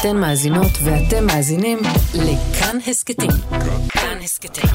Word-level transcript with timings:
אתן 0.00 0.16
מאזינות 0.16 0.72
ואתם 0.84 1.26
מאזינים 1.26 1.78
לכאן 2.14 2.78
הסכתים. 2.86 3.30
כאן 3.88 4.18
הסכתים, 4.22 4.70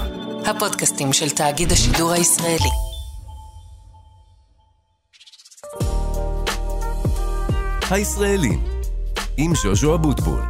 הפודקאסטים 0.46 1.13
של 1.13 1.29
תאגיד 1.29 1.71
השידור 1.71 2.12
הישראלי. 2.12 2.70
הישראלים, 7.92 8.63
עם 9.38 9.55
ז'וז'ו 9.55 9.96
אבוטבול. 9.96 10.42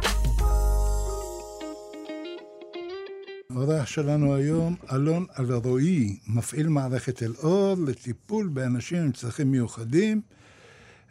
האורח 3.50 3.86
שלנו 3.86 4.34
היום, 4.34 4.74
אלון 4.92 5.26
אלרועי, 5.38 6.18
מפעיל 6.26 6.68
מערכת 6.68 7.22
אל-אור 7.22 7.76
לטיפול 7.86 8.48
באנשים 8.48 8.98
עם 8.98 9.12
צרכים 9.12 9.50
מיוחדים. 9.50 10.20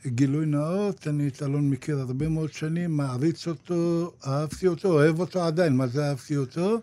גילוי 0.07 0.45
נאות, 0.45 1.07
אני 1.07 1.27
את 1.27 1.43
אלון 1.43 1.69
מכיר 1.69 1.99
הרבה 1.99 2.29
מאוד 2.29 2.53
שנים, 2.53 2.97
מעריץ 2.97 3.47
אותו, 3.47 4.11
אהבתי 4.27 4.67
אותו, 4.67 4.87
אוהב 4.87 5.19
אותו 5.19 5.43
עדיין, 5.43 5.75
מה 5.75 5.87
זה 5.87 6.09
אהבתי 6.09 6.37
אותו? 6.37 6.81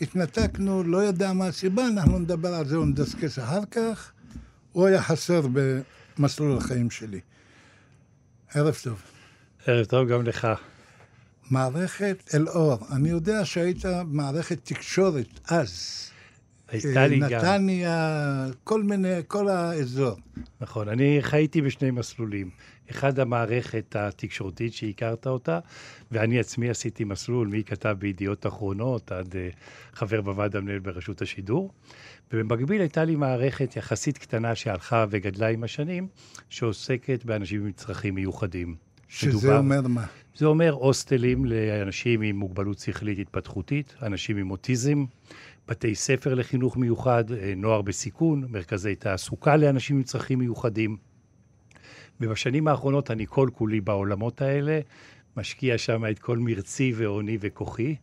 התנתקנו, 0.00 0.82
לא 0.84 0.98
יודע 0.98 1.32
מה 1.32 1.46
הסיבה, 1.46 1.88
אנחנו 1.88 2.18
נדבר 2.18 2.54
על 2.54 2.68
זה 2.68 2.80
ונדסקס 2.80 3.38
אחר 3.38 3.64
כך. 3.70 4.12
הוא 4.72 4.86
היה 4.86 5.02
חסר 5.02 5.40
במסלול 5.52 6.58
החיים 6.58 6.90
שלי. 6.90 7.20
ערב 8.54 8.76
טוב. 8.82 9.02
ערב 9.66 9.84
טוב 9.84 10.08
גם 10.08 10.22
לך. 10.22 10.48
מערכת 11.50 12.30
אל-אור, 12.34 12.78
אני 12.90 13.08
יודע 13.08 13.44
שהיית 13.44 13.84
מערכת 14.06 14.58
תקשורת 14.64 15.40
אז. 15.48 16.02
גם. 16.74 17.38
נתניה, 17.38 18.46
כל 18.64 18.82
מיני, 18.82 19.14
כל 19.26 19.48
האזור. 19.48 20.16
נכון, 20.60 20.88
אני 20.88 21.18
חייתי 21.20 21.62
בשני 21.62 21.90
מסלולים. 21.90 22.50
אחד, 22.90 23.18
המערכת 23.18 23.96
התקשורתית 23.98 24.72
שהכרת 24.72 25.26
אותה, 25.26 25.58
ואני 26.10 26.38
עצמי 26.38 26.70
עשיתי 26.70 27.04
מסלול 27.04 27.48
מכתב 27.48 27.96
בידיעות 27.98 28.46
אחרונות 28.46 29.12
עד 29.12 29.32
uh, 29.32 29.56
חבר 29.96 30.20
בוועד 30.20 30.56
המנהל 30.56 30.78
ברשות 30.78 31.22
השידור. 31.22 31.72
ובמקביל 32.32 32.80
הייתה 32.80 33.04
לי 33.04 33.16
מערכת 33.16 33.76
יחסית 33.76 34.18
קטנה 34.18 34.54
שהלכה 34.54 35.06
וגדלה 35.10 35.48
עם 35.48 35.64
השנים, 35.64 36.08
שעוסקת 36.48 37.24
באנשים 37.24 37.66
עם 37.66 37.72
צרכים 37.72 38.14
מיוחדים. 38.14 38.76
שזה 39.08 39.30
מדובר, 39.30 39.58
אומר 39.58 39.80
מה? 39.80 40.06
זה 40.36 40.46
אומר 40.46 40.72
הוסטלים 40.72 41.44
לאנשים 41.44 42.22
עם 42.22 42.36
מוגבלות 42.36 42.78
שכלית 42.78 43.18
התפתחותית, 43.18 43.94
אנשים 44.02 44.36
עם 44.36 44.50
אוטיזם, 44.50 45.04
בתי 45.68 45.94
ספר 45.94 46.34
לחינוך 46.34 46.76
מיוחד, 46.76 47.32
אה, 47.32 47.52
נוער 47.56 47.82
בסיכון, 47.82 48.44
מרכזי 48.48 48.94
תעסוקה 48.94 49.56
לאנשים 49.56 49.96
עם 49.96 50.02
צרכים 50.02 50.38
מיוחדים. 50.38 50.96
ובשנים 52.20 52.68
האחרונות 52.68 53.10
אני 53.10 53.26
כל 53.28 53.48
כולי 53.52 53.80
בעולמות 53.80 54.42
האלה, 54.42 54.80
משקיע 55.36 55.78
שם 55.78 56.04
את 56.10 56.18
כל 56.18 56.38
מרצי 56.38 56.92
והוני 56.96 57.38
וכוחי. 57.40 57.96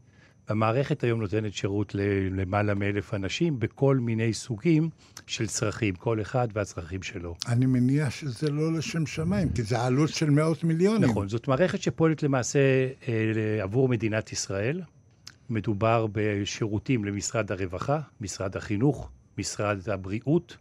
המערכת 0.48 1.04
היום 1.04 1.22
נותנת 1.22 1.54
שירות 1.54 1.96
למעלה 2.32 2.74
מאלף 2.74 3.14
אנשים 3.14 3.60
בכל 3.60 3.98
מיני 3.98 4.34
סוגים 4.34 4.90
של 5.28 5.48
צרכים, 5.48 5.96
כל 5.96 6.22
אחד 6.22 6.48
והצרכים 6.54 7.04
שלו. 7.04 7.36
אני 7.48 7.66
מניח 7.66 8.10
שזה 8.10 8.52
לא 8.52 8.74
לשם 8.74 9.06
שמיים, 9.06 9.50
כי 9.50 9.64
זה 9.64 9.82
עלות 9.82 10.10
של 10.10 10.30
מאות 10.30 10.64
מיליונים. 10.64 11.10
נכון, 11.10 11.28
זאת 11.30 11.48
מערכת 11.48 11.82
שפועלת 11.82 12.24
למעשה 12.24 12.60
אה, 13.08 13.64
עבור 13.64 13.90
מדינת 13.90 14.32
ישראל. 14.32 14.82
מדובר 15.50 16.08
בשירותים 16.12 17.06
למשרד 17.06 17.52
הרווחה, 17.52 18.00
משרד 18.22 18.58
החינוך, 18.58 19.10
משרד 19.38 19.90
הבריאות, 19.90 20.58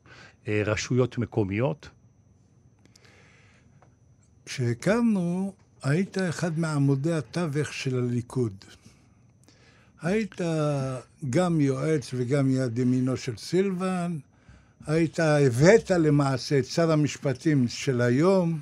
אה, 0.48 0.62
רשויות 0.66 1.18
מקומיות. 1.18 1.88
כשהקמנו, 4.46 5.52
היית 5.82 6.18
אחד 6.18 6.58
מעמודי 6.58 7.12
התווך 7.12 7.72
של 7.72 7.98
הליכוד. 7.98 8.64
היית 10.02 10.40
גם 11.30 11.60
יועץ 11.60 12.10
וגם 12.14 12.50
יד 12.50 12.78
ימינו 12.78 13.16
של 13.16 13.36
סילבן, 13.36 14.18
היית, 14.86 15.20
הבאת 15.20 15.90
למעשה 15.90 16.58
את 16.58 16.64
שר 16.64 16.92
המשפטים 16.92 17.68
של 17.68 18.00
היום, 18.00 18.60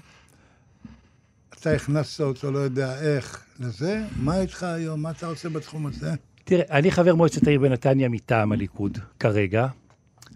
אתה 1.60 1.72
הכנסת 1.72 2.20
אותו, 2.20 2.50
לא 2.50 2.58
יודע 2.58 3.00
איך, 3.00 3.44
לזה. 3.60 4.02
מה 4.16 4.40
איתך 4.40 4.62
היום? 4.62 5.02
מה 5.02 5.10
אתה 5.10 5.26
עושה 5.26 5.48
בתחום 5.48 5.86
הזה? 5.86 6.10
תראה, 6.44 6.64
אני 6.70 6.90
חבר 6.90 7.14
מועצת 7.14 7.46
העיר 7.46 7.60
בנתניה 7.60 8.08
מטעם 8.08 8.52
הליכוד 8.52 8.98
כרגע, 9.18 9.66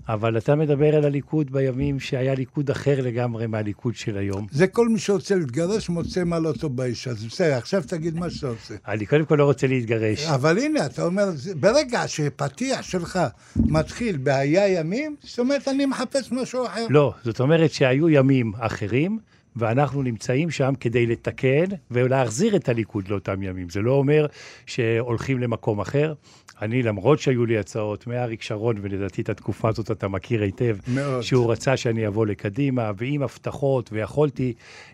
אבל 0.08 0.38
אתה 0.38 0.54
מדבר 0.54 0.96
על 0.96 1.04
הליכוד 1.04 1.52
בימים 1.52 2.00
שהיה 2.00 2.34
ליכוד 2.34 2.70
אחר 2.70 3.00
לגמרי 3.00 3.46
מהליכוד 3.46 3.94
של 3.94 4.16
היום. 4.16 4.46
זה 4.50 4.66
כל 4.66 4.88
מי 4.88 4.98
שרוצה 4.98 5.34
להתגרש 5.34 5.88
מוצא 5.88 6.24
מה 6.24 6.38
לא 6.38 6.52
טוב 6.52 6.76
באיש. 6.76 7.08
אז 7.08 7.24
בסדר, 7.24 7.54
עכשיו 7.54 7.82
תגיד 7.86 8.14
מה 8.14 8.30
שאתה 8.30 8.48
רוצה. 8.48 8.74
אני 8.88 9.06
קודם 9.06 9.24
כל 9.24 9.34
לא 9.34 9.44
רוצה 9.44 9.66
להתגרש. 9.66 10.26
אבל 10.26 10.58
הנה, 10.58 10.86
אתה 10.86 11.04
אומר, 11.04 11.24
ברגע 11.60 12.08
שפתיח 12.08 12.82
שלך 12.82 13.18
מתחיל 13.56 14.16
בהיה 14.16 14.68
ימים, 14.68 15.16
זאת 15.22 15.38
אומרת, 15.38 15.68
אני 15.68 15.86
מחפש 15.86 16.32
משהו 16.32 16.66
אחר. 16.66 16.86
לא, 16.90 17.14
זאת 17.24 17.40
אומרת 17.40 17.72
שהיו 17.72 18.08
ימים 18.08 18.52
אחרים. 18.58 19.18
ואנחנו 19.56 20.02
נמצאים 20.02 20.50
שם 20.50 20.72
כדי 20.80 21.06
לתקן 21.06 21.64
ולהחזיר 21.90 22.56
את 22.56 22.68
הליכוד 22.68 23.08
לאותם 23.08 23.42
ימים. 23.42 23.70
זה 23.70 23.80
לא 23.80 23.92
אומר 23.92 24.26
שהולכים 24.66 25.38
למקום 25.38 25.80
אחר. 25.80 26.14
אני, 26.62 26.82
למרות 26.82 27.18
שהיו 27.18 27.46
לי 27.46 27.58
הצעות 27.58 28.06
מאריק 28.06 28.42
שרון, 28.42 28.76
ולדעתי 28.80 29.22
את 29.22 29.28
התקופה 29.28 29.68
הזאת 29.68 29.90
אתה 29.90 30.08
מכיר 30.08 30.42
היטב, 30.42 30.76
מאוד. 30.88 31.22
שהוא 31.22 31.52
רצה 31.52 31.76
שאני 31.76 32.06
אבוא 32.06 32.26
לקדימה, 32.26 32.92
ועם 32.96 33.22
הבטחות, 33.22 33.90
ויכולתי 33.92 34.52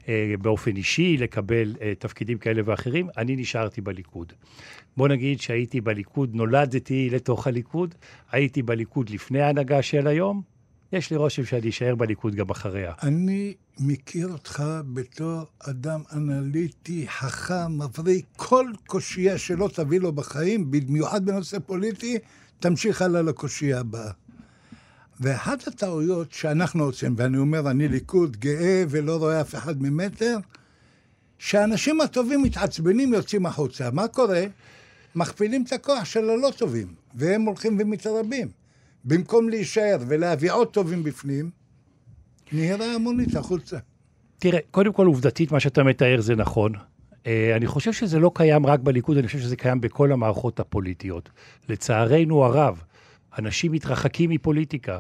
אה, 0.08 0.34
באופן 0.42 0.76
אישי 0.76 1.16
לקבל 1.16 1.74
אה, 1.80 1.92
תפקידים 1.98 2.38
כאלה 2.38 2.62
ואחרים, 2.64 3.08
אני 3.16 3.36
נשארתי 3.36 3.80
בליכוד. 3.80 4.32
בוא 4.96 5.08
נגיד 5.08 5.40
שהייתי 5.40 5.80
בליכוד, 5.80 6.34
נולדתי 6.34 7.10
לתוך 7.10 7.46
הליכוד, 7.46 7.94
הייתי 8.32 8.62
בליכוד 8.62 9.10
לפני 9.10 9.40
ההנהגה 9.40 9.82
של 9.82 10.06
היום, 10.06 10.42
יש 10.92 11.10
לי 11.10 11.16
רושם 11.16 11.44
שאני 11.44 11.68
אשאר 11.68 11.94
בליכוד 11.94 12.34
גם 12.34 12.50
אחריה. 12.50 12.92
אני 13.02 13.54
מכיר 13.78 14.28
אותך 14.32 14.64
בתור 14.92 15.42
אדם 15.58 16.00
אנליטי, 16.12 17.08
חכם, 17.08 17.78
מבריק. 17.78 18.26
כל 18.36 18.66
קושייה 18.86 19.38
שלא 19.38 19.68
תביא 19.74 20.00
לו 20.00 20.12
בחיים, 20.12 20.70
במיוחד 20.70 21.24
בנושא 21.24 21.58
פוליטי, 21.58 22.18
תמשיך 22.60 23.02
הלאה 23.02 23.22
לקושייה 23.22 23.80
הבאה. 23.80 24.10
ואחת 25.20 25.68
הטעויות 25.68 26.32
שאנחנו 26.32 26.84
עושים, 26.84 27.14
ואני 27.18 27.38
אומר, 27.38 27.70
אני 27.70 27.88
ליכוד 27.88 28.36
גאה 28.36 28.84
ולא 28.88 29.16
רואה 29.16 29.40
אף 29.40 29.54
אחד 29.54 29.82
ממטר, 29.82 30.38
שהאנשים 31.38 32.00
הטובים 32.00 32.42
מתעצבנים, 32.42 33.14
יוצאים 33.14 33.46
החוצה. 33.46 33.90
מה 33.90 34.08
קורה? 34.08 34.44
מכפילים 35.14 35.64
את 35.66 35.72
הכוח 35.72 36.04
של 36.04 36.30
הלא 36.30 36.50
טובים, 36.56 36.94
והם 37.14 37.42
הולכים 37.42 37.76
ומתרבים. 37.80 38.59
במקום 39.04 39.48
להישאר 39.48 39.96
ולהביא 40.08 40.52
עוד 40.52 40.68
טובים 40.68 41.02
בפנים, 41.02 41.50
נהירה 42.52 42.94
המונית 42.94 43.36
החוצה. 43.36 43.78
תראה, 44.38 44.58
קודם 44.70 44.92
כל 44.92 45.06
עובדתית, 45.06 45.52
מה 45.52 45.60
שאתה 45.60 45.82
מתאר 45.82 46.20
זה 46.20 46.34
נכון. 46.34 46.72
Uh, 46.74 47.26
אני 47.56 47.66
חושב 47.66 47.92
שזה 47.92 48.18
לא 48.18 48.30
קיים 48.34 48.66
רק 48.66 48.80
בליכוד, 48.80 49.16
אני 49.16 49.26
חושב 49.26 49.38
שזה 49.38 49.56
קיים 49.56 49.80
בכל 49.80 50.12
המערכות 50.12 50.60
הפוליטיות. 50.60 51.30
לצערנו 51.68 52.44
הרב, 52.44 52.82
אנשים 53.38 53.72
מתרחקים 53.72 54.30
מפוליטיקה. 54.30 54.98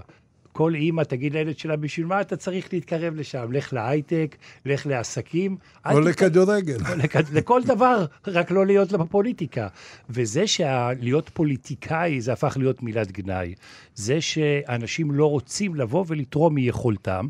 כל 0.52 0.74
אימא 0.74 1.02
תגיד 1.02 1.32
לילד 1.32 1.58
שלה, 1.58 1.76
בשביל 1.76 2.06
מה 2.06 2.20
אתה 2.20 2.36
צריך 2.36 2.72
להתקרב 2.72 3.14
לשם? 3.14 3.52
לך 3.52 3.72
להייטק, 3.72 4.36
לך 4.66 4.86
לעסקים. 4.86 5.56
או 5.90 6.00
לכדורגל. 6.00 6.78
לכד... 6.96 7.22
לכל 7.32 7.62
דבר, 7.64 8.04
רק 8.26 8.50
לא 8.50 8.66
להיות 8.66 8.92
בפוליטיקה. 8.92 9.68
וזה 10.10 10.46
שלהיות 10.46 11.28
פוליטיקאי 11.28 12.20
זה 12.20 12.32
הפך 12.32 12.56
להיות 12.56 12.82
מילת 12.82 13.12
גנאי. 13.12 13.54
זה 13.94 14.20
שאנשים 14.20 15.10
לא 15.10 15.26
רוצים 15.26 15.74
לבוא 15.74 16.04
ולתרום 16.08 16.54
מיכולתם, 16.54 17.26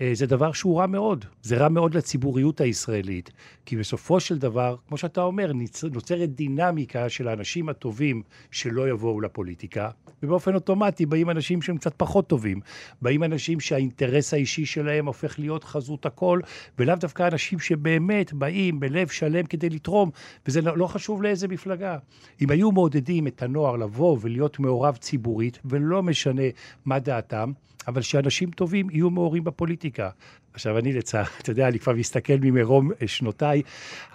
אה, 0.00 0.10
זה 0.14 0.26
דבר 0.26 0.52
שהוא 0.52 0.80
רע 0.80 0.86
מאוד. 0.86 1.24
זה 1.42 1.56
רע 1.56 1.68
מאוד 1.68 1.94
לציבוריות 1.94 2.60
הישראלית. 2.60 3.30
כי 3.66 3.76
בסופו 3.76 4.20
של 4.20 4.38
דבר, 4.38 4.76
כמו 4.88 4.96
שאתה 4.96 5.22
אומר, 5.22 5.52
נוצרת 5.92 6.34
דינמיקה 6.34 7.08
של 7.08 7.28
האנשים 7.28 7.68
הטובים 7.68 8.22
שלא 8.50 8.88
יבואו 8.88 9.20
לפוליטיקה, 9.20 9.90
ובאופן 10.22 10.54
אוטומטי 10.54 11.06
באים 11.06 11.30
אנשים 11.30 11.62
שהם 11.62 11.76
קצת 11.76 11.94
פחות 11.96 12.26
טובים. 12.28 12.59
באים 13.02 13.24
אנשים 13.24 13.60
שהאינטרס 13.60 14.34
האישי 14.34 14.66
שלהם 14.66 15.06
הופך 15.06 15.38
להיות 15.38 15.64
חזות 15.64 16.06
הכל, 16.06 16.40
ולאו 16.78 16.96
דווקא 16.96 17.28
אנשים 17.32 17.58
שבאמת 17.58 18.32
באים 18.32 18.80
בלב 18.80 19.08
שלם 19.08 19.46
כדי 19.46 19.70
לתרום, 19.70 20.10
וזה 20.46 20.60
לא, 20.60 20.78
לא 20.78 20.86
חשוב 20.86 21.22
לאיזה 21.22 21.48
מפלגה. 21.48 21.98
אם 22.42 22.50
היו 22.50 22.72
מעודדים 22.72 23.26
את 23.26 23.42
הנוער 23.42 23.76
לבוא 23.76 24.18
ולהיות 24.20 24.58
מעורב 24.58 24.96
ציבורית, 24.96 25.58
ולא 25.64 26.02
משנה 26.02 26.42
מה 26.84 26.98
דעתם, 26.98 27.52
אבל 27.88 28.02
שאנשים 28.02 28.50
טובים 28.50 28.90
יהיו 28.90 29.10
מעורים 29.10 29.44
בפוליטיקה. 29.44 30.08
עכשיו, 30.54 30.78
אני 30.78 30.92
לצער, 30.92 31.24
אתה 31.42 31.50
יודע, 31.50 31.68
אני 31.68 31.78
כבר 31.78 31.92
מסתכל 31.94 32.32
ממרום 32.40 32.90
אה, 33.02 33.08
שנותיי, 33.08 33.62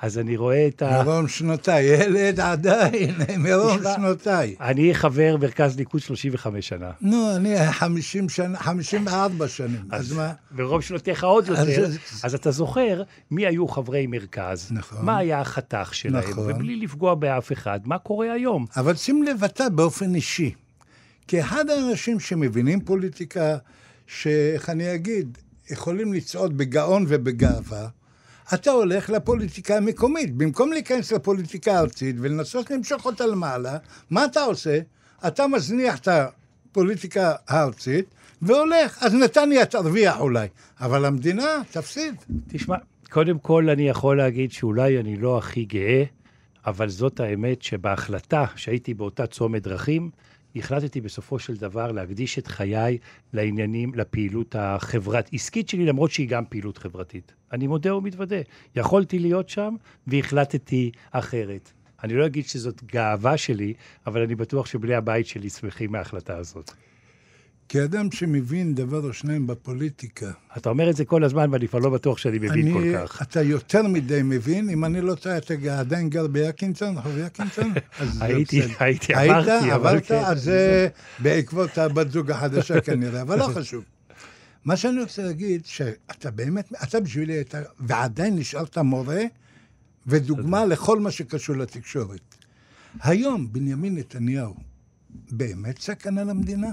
אז 0.02 0.18
אני 0.20 0.38
רואה 0.38 0.68
את 0.68 0.82
ה... 0.82 1.04
מרום 1.04 1.28
שנותיי, 1.28 1.84
ילד 1.86 2.40
עדיין, 2.40 3.16
מרום 3.44 3.78
שנותיי. 3.96 4.56
אני 4.62 4.94
חבר 4.94 5.36
מרכז 5.42 5.78
ליכוד 5.78 6.02
35 6.02 6.68
שנה. 6.68 6.92
נו, 7.02 7.36
אני 7.36 7.56
50 7.72 8.30
שנה, 8.30 8.58
54 8.60 9.48
שנים, 9.48 9.82
אז 9.92 10.12
מה? 10.14 10.32
ברוב 10.52 10.82
שנותיך 10.82 11.24
עוד 11.24 11.48
יותר, 11.48 11.62
אז- 11.86 11.98
אז 12.24 12.36
אתה 12.36 12.52
זוכר 12.52 13.02
מי 13.32 13.46
היו 13.48 13.68
חברי 13.68 14.08
מרכז, 14.08 14.68
נכון. 14.72 15.06
מה 15.06 15.18
היה 15.18 15.42
החתך 15.42 15.90
שלהם, 15.94 16.30
נכון. 16.30 16.52
ובלי 16.52 16.76
לפגוע 16.76 17.16
באף 17.16 17.52
אחד, 17.52 17.80
מה 17.86 17.98
קורה 17.98 18.32
היום. 18.34 18.66
אבל 18.78 18.96
שים 18.96 19.24
לב 19.24 19.44
אתה 19.44 19.70
באופן 19.70 20.16
אישי, 20.16 20.52
כאחד 21.28 21.70
האנשים 21.70 22.20
שמבינים 22.20 22.82
פוליטיקה, 22.82 23.58
שאיך 24.08 24.70
אני 24.70 24.96
אגיד, 24.96 25.38
יכולים 25.70 26.14
לצעוד 26.14 26.58
בגאון 26.58 27.06
ובגאווה, 27.08 27.88
אתה 28.54 28.72
הולך 28.72 29.10
לפוליטיקה 29.10 29.78
המקומית. 29.78 30.36
במקום 30.36 30.72
להיכנס 30.72 31.12
לפוליטיקה 31.12 31.74
הארצית 31.74 32.16
ולנסות 32.20 32.72
למשוך 32.72 33.06
אותה 33.06 33.26
למעלה, 33.26 33.78
מה 34.10 34.26
אתה 34.26 34.42
עושה? 34.42 34.80
אתה 35.28 35.48
מזניח 35.48 36.00
את 36.00 36.08
הפוליטיקה 36.08 37.34
הארצית 37.48 38.06
והולך. 38.42 39.04
אז 39.04 39.14
נתניה 39.14 39.66
תרוויח 39.66 40.20
אולי, 40.20 40.48
אבל 40.80 41.06
המדינה 41.06 41.62
תפסיד. 41.72 42.16
תשמע, 42.48 42.76
קודם 43.10 43.40
כל 43.40 43.70
אני 43.70 43.90
יכול 43.90 44.18
להגיד 44.18 44.52
שאולי 44.52 45.00
אני 45.00 45.18
לא 45.18 45.38
הכי 45.38 45.66
גאה, 45.66 46.04
אבל 46.66 46.90
זאת 46.90 47.20
האמת 47.20 47.62
שבהחלטה 47.62 48.46
שהייתי 48.56 48.94
באותה 48.94 49.28
צומת 49.28 49.64
דרכים, 49.64 50.10
החלטתי 50.56 51.02
בסופו 51.02 51.40
של 51.40 51.56
דבר 51.56 51.92
להקדיש 51.92 52.40
את 52.40 52.48
חיי 52.48 52.98
לעניינים, 53.34 53.94
לפעילות 53.96 54.56
החברת-עסקית 54.60 55.70
שלי, 55.70 55.86
למרות 55.86 56.12
שהיא 56.12 56.30
גם 56.30 56.44
פעילות 56.50 56.78
חברתית. 56.78 57.34
אני 57.52 57.68
מודה 57.68 57.96
ומתוודה. 57.96 58.42
יכולתי 58.76 59.20
להיות 59.20 59.50
שם 59.50 59.76
והחלטתי 60.08 60.92
אחרת. 61.12 61.72
אני 62.04 62.14
לא 62.14 62.26
אגיד 62.26 62.46
שזאת 62.46 62.84
גאווה 62.84 63.38
שלי, 63.38 63.74
אבל 64.08 64.22
אני 64.22 64.36
בטוח 64.36 64.66
שבני 64.66 64.96
הבית 64.96 65.28
שלי 65.28 65.50
שמחים 65.50 65.92
מההחלטה 65.92 66.38
הזאת. 66.38 66.72
כאדם 67.70 68.12
שמבין 68.12 68.76
דבר 68.76 69.08
או 69.08 69.14
שניים 69.14 69.48
בפוליטיקה, 69.48 70.32
אתה 70.58 70.70
אומר 70.70 70.90
את 70.90 70.96
זה 70.96 71.06
כל 71.06 71.24
הזמן, 71.24 71.50
ואני 71.52 71.68
כבר 71.68 71.80
לא 71.80 71.90
בטוח 71.90 72.18
שאני 72.18 72.38
מבין 72.38 72.74
כל 72.74 72.84
כך. 72.94 73.22
אתה 73.22 73.42
יותר 73.42 73.88
מדי 73.88 74.22
מבין, 74.24 74.70
אם 74.70 74.86
אני 74.86 75.02
לא 75.02 75.16
טועה, 75.16 75.38
אתה 75.38 75.54
עדיין 75.80 76.10
גר 76.10 76.28
ביקינסון, 76.28 76.98
רחוב 76.98 77.12
זה 77.16 77.64
הייתי. 78.20 78.62
הייתי, 78.80 79.16
היית, 79.16 79.32
עברתי, 79.32 79.74
אבל 79.74 79.88
עברת, 79.88 80.06
כן. 80.06 80.22
אז 80.26 80.44
זה 80.44 80.88
בעקבות 81.20 81.78
הבת 81.78 82.12
זוג 82.12 82.32
החדשה 82.32 82.82
כנראה, 82.86 83.22
אבל 83.22 83.40
לא 83.40 83.48
חשוב. 83.48 83.84
מה 84.66 84.78
שאני 84.78 85.02
רוצה 85.02 85.24
להגיד, 85.24 85.66
שאתה 85.66 86.32
באמת, 86.32 86.72
אתה 86.84 87.00
בשבילי 87.00 87.34
היית, 87.34 87.54
ועדיין 87.80 88.36
נשארת 88.36 88.78
מורה 88.78 89.24
ודוגמה 90.08 90.66
לכל 90.66 91.00
מה 91.00 91.12
שקשור 91.12 91.56
לתקשורת. 91.56 92.36
היום 93.02 93.54
בנימין 93.54 93.98
נתניהו 93.98 94.56
באמת 95.32 95.82
סכנה 95.82 96.24
למדינה? 96.24 96.70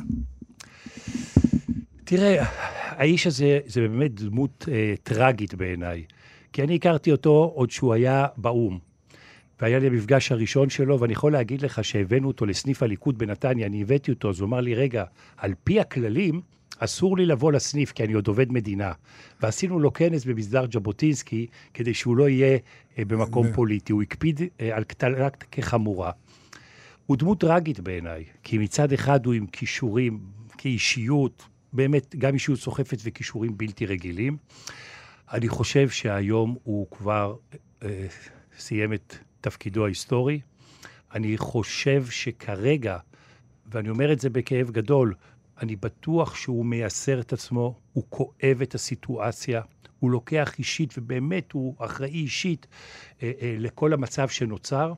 תראה, 2.17 2.45
האיש 2.87 3.27
הזה 3.27 3.61
זה 3.67 3.81
באמת 3.81 4.15
דמות 4.15 4.69
אה, 4.73 4.95
טרגית 5.03 5.55
בעיניי. 5.55 6.05
כי 6.53 6.63
אני 6.63 6.75
הכרתי 6.75 7.13
אותו 7.13 7.53
עוד 7.55 7.71
שהוא 7.71 7.93
היה 7.93 8.27
באו"ם. 8.37 8.79
והיה 9.61 9.79
לי 9.79 9.87
המפגש 9.87 10.33
הראשון 10.33 10.71
שלו, 10.71 11.01
ואני 11.01 11.13
יכול 11.13 11.33
להגיד 11.33 11.63
לך 11.63 11.85
שהבאנו 11.85 12.29
אותו 12.29 12.47
לסניף 12.47 12.83
הליכוד 12.83 13.19
בנתניה, 13.19 13.67
אני 13.67 13.83
הבאתי 13.83 14.11
אותו, 14.11 14.31
אז 14.31 14.41
הוא 14.41 14.47
אמר 14.47 14.61
לי, 14.61 14.75
רגע, 14.75 15.05
על 15.37 15.55
פי 15.65 15.81
הכללים, 15.81 16.41
אסור 16.79 17.17
לי 17.17 17.27
לבוא 17.27 17.53
לסניף, 17.53 17.93
כי 17.93 18.05
אני 18.05 18.13
עוד 18.13 18.29
עובד 18.29 18.53
מדינה. 18.53 18.93
ועשינו 19.43 19.81
לו 19.81 19.93
כנס 19.93 20.25
במסדר 20.25 20.65
ז'בוטינסקי, 20.73 21.47
כדי 21.75 21.95
שהוא 21.95 22.17
לא 22.17 22.29
יהיה 22.29 22.59
אה, 22.99 23.05
במקום 23.05 23.53
פוליטי. 23.53 23.93
הוא 23.93 24.03
הקפיד 24.03 24.41
אה, 24.61 24.77
על 24.77 24.85
קטלת 24.85 25.45
כחמורה. 25.51 26.11
הוא 27.07 27.17
דמות 27.17 27.41
טרגית 27.41 27.81
בעיניי, 27.81 28.25
כי 28.43 28.59
מצד 28.59 28.93
אחד 28.93 29.27
הוא 29.27 29.35
עם 29.35 29.47
כישורים, 29.47 30.19
כאישיות, 30.59 31.52
באמת, 31.73 32.17
גם 32.17 32.35
אישיות 32.35 32.59
סוחפת 32.59 32.99
וכישורים 33.05 33.59
בלתי 33.59 33.87
רגילים. 33.87 34.37
אני 35.33 35.49
חושב 35.49 35.89
שהיום 35.89 36.57
הוא 36.63 36.87
כבר 36.91 37.37
אה, 37.83 38.07
סיים 38.59 38.93
את 38.93 39.17
תפקידו 39.41 39.85
ההיסטורי. 39.85 40.41
אני 41.15 41.39
חושב 41.39 42.05
שכרגע, 42.11 42.99
ואני 43.67 43.91
אומר 43.91 44.13
את 44.13 44.21
זה 44.21 44.31
בכאב 44.31 44.71
גדול, 44.71 45.15
אני 45.61 45.77
בטוח 45.77 46.35
שהוא 46.35 46.67
מייסר 46.67 47.21
את 47.21 47.33
עצמו, 47.33 47.79
הוא 47.93 48.05
כואב 48.09 48.63
את 48.63 48.75
הסיטואציה, 48.75 49.63
הוא 49.99 50.11
לוקח 50.11 50.59
אישית, 50.59 50.95
ובאמת 50.99 51.53
הוא 51.53 51.75
אחראי 51.79 52.11
אישית 52.11 52.67
אה, 53.23 53.33
אה, 53.41 53.57
לכל 53.59 53.93
המצב 53.93 54.29
שנוצר. 54.29 54.93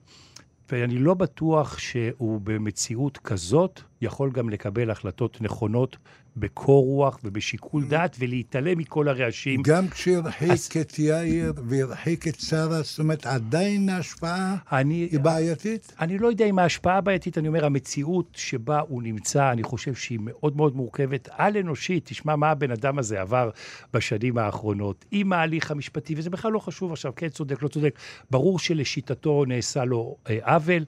ואני 0.73 0.99
לא 0.99 1.15
בטוח 1.15 1.79
שהוא 1.79 2.41
במציאות 2.45 3.19
כזאת 3.19 3.81
יכול 4.03 4.31
גם 4.31 4.51
לקבל 4.51 4.91
החלטות 4.91 5.41
נכונות 5.41 5.97
בקור 6.37 6.85
רוח 6.85 7.19
ובשיקול 7.25 7.85
דעת 7.85 8.17
ולהתעלם 8.19 8.79
מכל 8.79 9.09
הרעשים. 9.09 9.63
גם 9.63 9.89
כשהרחיק 9.89 10.51
אז- 10.51 10.69
את 10.81 10.99
יאיר 10.99 11.53
והרחיק 11.69 12.29
את 12.29 12.41
שרה, 12.41 12.83
זאת 12.83 12.99
אומרת, 12.99 13.27
עדיין 13.27 13.89
ההשפעה 13.89 14.57
אני, 14.73 14.95
היא 14.95 15.21
בעייתית? 15.21 15.93
אני 16.01 16.19
לא 16.19 16.29
יודע 16.29 16.45
אם 16.45 16.59
ההשפעה 16.59 17.01
בעייתית, 17.01 17.39
אני 17.39 17.49
אומר, 17.49 17.65
המציאות 17.65 18.31
שבה 18.37 18.81
הוא 18.89 19.03
נמצא, 19.03 19.53
אני 19.53 19.63
חושב 19.63 19.95
שהיא 19.95 20.19
מאוד 20.23 20.57
מאוד 20.57 20.77
מורכבת, 20.77 21.29
על-אנושית. 21.33 22.05
תשמע 22.07 22.37
מה 22.37 22.51
הבן 22.51 22.71
אדם 22.71 22.99
הזה 22.99 23.21
עבר 23.21 23.51
בשנים 23.93 24.39
האחרונות, 24.39 25.05
עם 25.11 25.33
ההליך 25.33 25.71
המשפטי, 25.71 26.15
וזה 26.17 26.31
בכלל 26.31 26.53
לא 26.53 26.59
חשוב 26.59 26.93
עכשיו, 26.93 27.13
כן 27.17 27.29
צודק, 27.29 27.63
לא 27.63 27.69
צודק. 27.69 27.99
ברור 28.31 28.59
שלשיטתו 28.59 29.45
נעשה 29.45 29.85
לו 29.85 30.17
אה, 30.31 30.39
עוול, 30.55 30.85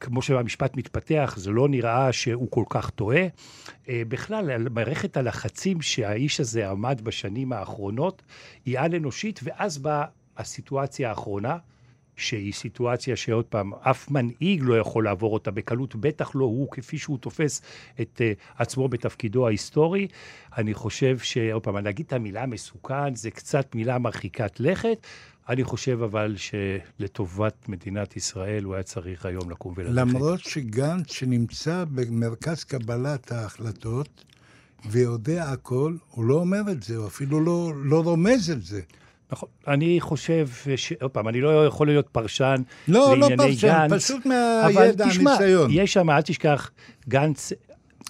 כמו 0.00 0.22
שהמשפט 0.22 0.76
מתפתח, 0.76 1.34
זה 1.36 1.50
לא 1.50 1.68
נראה 1.68 2.12
שהוא 2.12 2.48
כל 2.64 2.80
כך 2.80 2.90
טועה. 2.90 3.26
אה, 3.88 4.02
בכלל, 4.08 4.68
מערכת 4.68 5.16
הלחצים 5.16 5.82
שהאיש 5.82 6.40
הזה 6.40 6.70
עמד 6.70 7.00
בשנים 7.04 7.52
האחרונות, 7.52 8.22
היא 8.66 8.78
על-אנושית, 8.78 9.40
ואז 9.42 9.78
באה 9.78 10.04
הסיטואציה 10.36 11.10
האחרונה, 11.10 11.56
שהיא 12.20 12.52
סיטואציה 12.52 13.16
שעוד 13.16 13.44
פעם, 13.44 13.74
אף 13.74 14.10
מנהיג 14.10 14.60
לא 14.62 14.78
יכול 14.78 15.04
לעבור 15.04 15.34
אותה 15.34 15.50
בקלות, 15.50 15.96
בטח 15.96 16.30
לא 16.34 16.44
הוא, 16.44 16.68
כפי 16.70 16.98
שהוא 16.98 17.18
תופס 17.18 17.62
את 18.00 18.20
אה, 18.20 18.62
עצמו 18.62 18.88
בתפקידו 18.88 19.46
ההיסטורי. 19.46 20.08
אני 20.58 20.74
חושב 20.74 21.18
שעוד 21.18 21.62
פעם, 21.62 21.76
להגיד 21.76 22.06
את 22.06 22.12
המילה 22.12 22.46
מסוכן 22.46 23.14
זה 23.14 23.30
קצת 23.30 23.74
מילה 23.74 23.98
מרחיקת 23.98 24.60
לכת. 24.60 25.06
אני 25.48 25.64
חושב 25.64 26.02
אבל 26.02 26.34
שלטובת 26.36 27.68
מדינת 27.68 28.16
ישראל 28.16 28.64
הוא 28.64 28.74
היה 28.74 28.82
צריך 28.82 29.26
היום 29.26 29.50
לקום 29.50 29.74
וללכת. 29.76 29.94
למרות 29.94 30.40
שגנץ, 30.40 31.12
שנמצא 31.12 31.84
במרכז 31.90 32.64
קבלת 32.64 33.32
ההחלטות 33.32 34.24
ויודע 34.90 35.44
הכל, 35.44 35.94
הוא 36.10 36.24
לא 36.24 36.34
אומר 36.34 36.60
את 36.70 36.82
זה, 36.82 36.96
הוא 36.96 37.06
אפילו 37.06 37.40
לא, 37.40 37.72
לא 37.76 38.02
רומז 38.02 38.50
את 38.50 38.62
זה. 38.62 38.80
נכון. 39.32 39.48
אני 39.68 40.00
חושב, 40.00 40.48
ש... 40.76 40.92
עוד 40.92 41.10
פעם, 41.10 41.28
אני 41.28 41.40
לא 41.40 41.66
יכול 41.66 41.86
להיות 41.86 42.08
פרשן 42.08 42.62
לא, 42.88 42.98
לא 42.98 43.16
לענייני 43.16 43.36
פרשן, 43.36 43.86
גנץ. 43.88 44.04
פשוט 44.04 44.26
אבל 44.26 44.74
מהידע, 44.74 45.08
תשמע, 45.08 45.30
הניסיון. 45.30 45.70
יש 45.72 45.92
שם, 45.92 46.10
אל 46.10 46.20
תשכח, 46.20 46.70
גנץ, 47.08 47.52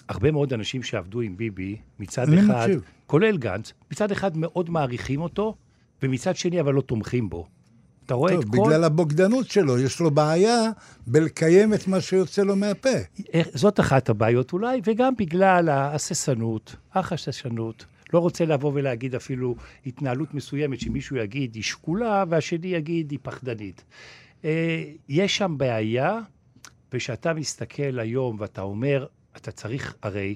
הרבה 0.09 0.31
מאוד 0.31 0.53
אנשים 0.53 0.83
שעבדו 0.83 1.21
עם 1.21 1.37
ביבי, 1.37 1.77
מצד 1.99 2.33
אחד, 2.33 2.67
מקשיב. 2.67 2.81
כולל 3.07 3.37
גנץ, 3.37 3.73
מצד 3.91 4.11
אחד 4.11 4.37
מאוד 4.37 4.69
מעריכים 4.69 5.21
אותו, 5.21 5.55
ומצד 6.03 6.35
שני 6.35 6.59
אבל 6.59 6.73
לא 6.73 6.81
תומכים 6.81 7.29
בו. 7.29 7.47
אתה 8.05 8.13
רואה 8.13 8.33
טוב, 8.33 8.43
את 8.43 8.49
כל... 8.49 8.57
בגלל 8.65 8.83
הבוגדנות 8.83 9.47
שלו, 9.47 9.79
יש 9.79 9.99
לו 9.99 10.11
בעיה 10.11 10.69
בלקיים 11.07 11.73
את 11.73 11.87
מה 11.87 12.01
שיוצא 12.01 12.43
לו 12.43 12.55
מהפה. 12.55 12.89
איך- 13.33 13.47
זאת 13.53 13.79
אחת 13.79 14.09
הבעיות 14.09 14.53
אולי, 14.53 14.81
וגם 14.85 15.13
בגלל 15.17 15.69
ההססנות, 15.69 16.75
החששנות. 16.93 17.85
לא 18.13 18.19
רוצה 18.19 18.45
לבוא 18.45 18.71
ולהגיד 18.75 19.15
אפילו 19.15 19.55
התנהלות 19.85 20.33
מסוימת, 20.33 20.79
שמישהו 20.79 21.15
יגיד 21.17 21.55
היא 21.55 21.63
שקולה, 21.63 22.23
והשני 22.29 22.67
יגיד 22.67 23.11
היא 23.11 23.19
פחדנית. 23.21 23.83
אה, 24.45 24.83
יש 25.09 25.37
שם 25.37 25.55
בעיה, 25.57 26.19
וכשאתה 26.93 27.33
מסתכל 27.33 27.99
היום 27.99 28.35
ואתה 28.39 28.61
אומר, 28.61 29.05
אתה 29.37 29.51
צריך, 29.51 29.95
הרי, 30.03 30.35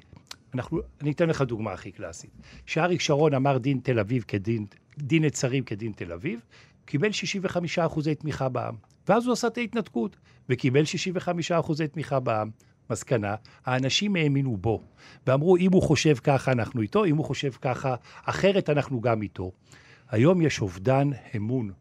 אנחנו, 0.53 0.79
אני 1.01 1.11
אתן 1.11 1.29
לך 1.29 1.41
דוגמה 1.41 1.71
הכי 1.71 1.91
קלאסית. 1.91 2.29
שאריק 2.65 3.01
שרון 3.01 3.33
אמר 3.33 3.57
דין 3.57 3.79
תל 3.83 3.99
אביב 3.99 4.23
כדין, 4.27 4.65
דין 4.97 5.25
נצרים 5.25 5.63
כדין 5.63 5.91
תל 5.91 6.13
אביב, 6.13 6.39
קיבל 6.85 7.11
65 7.11 7.79
אחוזי 7.79 8.15
תמיכה 8.15 8.49
בעם. 8.49 8.75
ואז 9.07 9.25
הוא 9.25 9.33
עשה 9.33 9.47
את 9.47 9.57
ההתנתקות, 9.57 10.15
וקיבל 10.49 10.85
65 10.85 11.51
אחוזי 11.51 11.87
תמיכה 11.87 12.19
בעם. 12.19 12.49
מסקנה, 12.89 13.35
האנשים 13.65 14.15
האמינו 14.15 14.57
בו, 14.57 14.81
ואמרו, 15.27 15.57
אם 15.57 15.71
הוא 15.71 15.81
חושב 15.81 16.15
ככה, 16.15 16.51
אנחנו 16.51 16.81
איתו, 16.81 17.05
אם 17.05 17.17
הוא 17.17 17.25
חושב 17.25 17.51
ככה, 17.61 17.95
אחרת 18.25 18.69
אנחנו 18.69 19.01
גם 19.01 19.21
איתו. 19.21 19.51
היום 20.09 20.41
יש 20.41 20.61
אובדן 20.61 21.09
אמון 21.35 21.71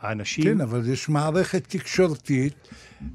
האנשים... 0.00 0.44
כן, 0.44 0.60
אבל 0.60 0.90
יש 0.90 1.08
מערכת 1.08 1.64
תקשורתית 1.68 2.68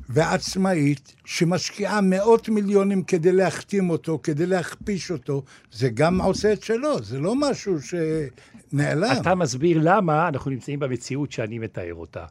ועצמאית 0.09 1.15
שמשקיעה 1.25 2.01
מאות 2.01 2.49
מיליונים 2.49 3.03
כדי 3.03 3.31
להחתים 3.31 3.89
אותו, 3.89 4.19
כדי 4.23 4.45
להכפיש 4.45 5.11
אותו. 5.11 5.43
זה 5.71 5.89
גם 5.89 6.21
עושה 6.21 6.53
את 6.53 6.63
שלו, 6.63 7.03
זה 7.03 7.19
לא 7.19 7.35
משהו 7.35 7.75
שנעלם. 7.81 9.11
אתה 9.21 9.35
מסביר 9.35 9.79
למה 9.81 10.27
אנחנו 10.27 10.51
נמצאים 10.51 10.79
במציאות 10.79 11.31
שאני 11.31 11.59
מתאר 11.59 11.93
אותה. 11.93 12.25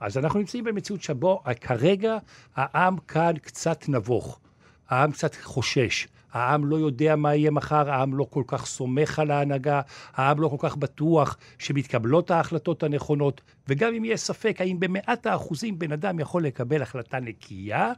אז 0.00 0.18
אנחנו 0.18 0.38
נמצאים 0.38 0.64
במציאות 0.64 1.02
שבו 1.02 1.42
כרגע 1.60 2.18
העם 2.56 2.96
כאן 3.08 3.32
קצת 3.42 3.88
נבוך, 3.88 4.40
העם 4.88 5.12
קצת 5.12 5.34
חושש. 5.42 6.08
העם 6.32 6.64
לא 6.64 6.76
יודע 6.76 7.16
מה 7.16 7.34
יהיה 7.34 7.50
מחר, 7.50 7.90
העם 7.90 8.14
לא 8.14 8.26
כל 8.30 8.42
כך 8.46 8.66
סומך 8.66 9.18
על 9.18 9.30
ההנהגה, 9.30 9.80
העם 10.14 10.40
לא 10.40 10.48
כל 10.48 10.68
כך 10.68 10.76
בטוח 10.76 11.36
שמתקבלות 11.58 12.30
ההחלטות 12.30 12.82
הנכונות, 12.82 13.40
וגם 13.68 13.94
אם 13.94 14.04
יהיה 14.04 14.16
ספק 14.16 14.56
האם 14.60 14.80
במאת 14.80 15.26
האחוזים 15.26 15.78
בן 15.78 15.92
אדם 15.92 16.20
יכול 16.20 16.44
לקבל 16.44 16.82
החלטה 16.82 17.20
נקייה, 17.20 17.92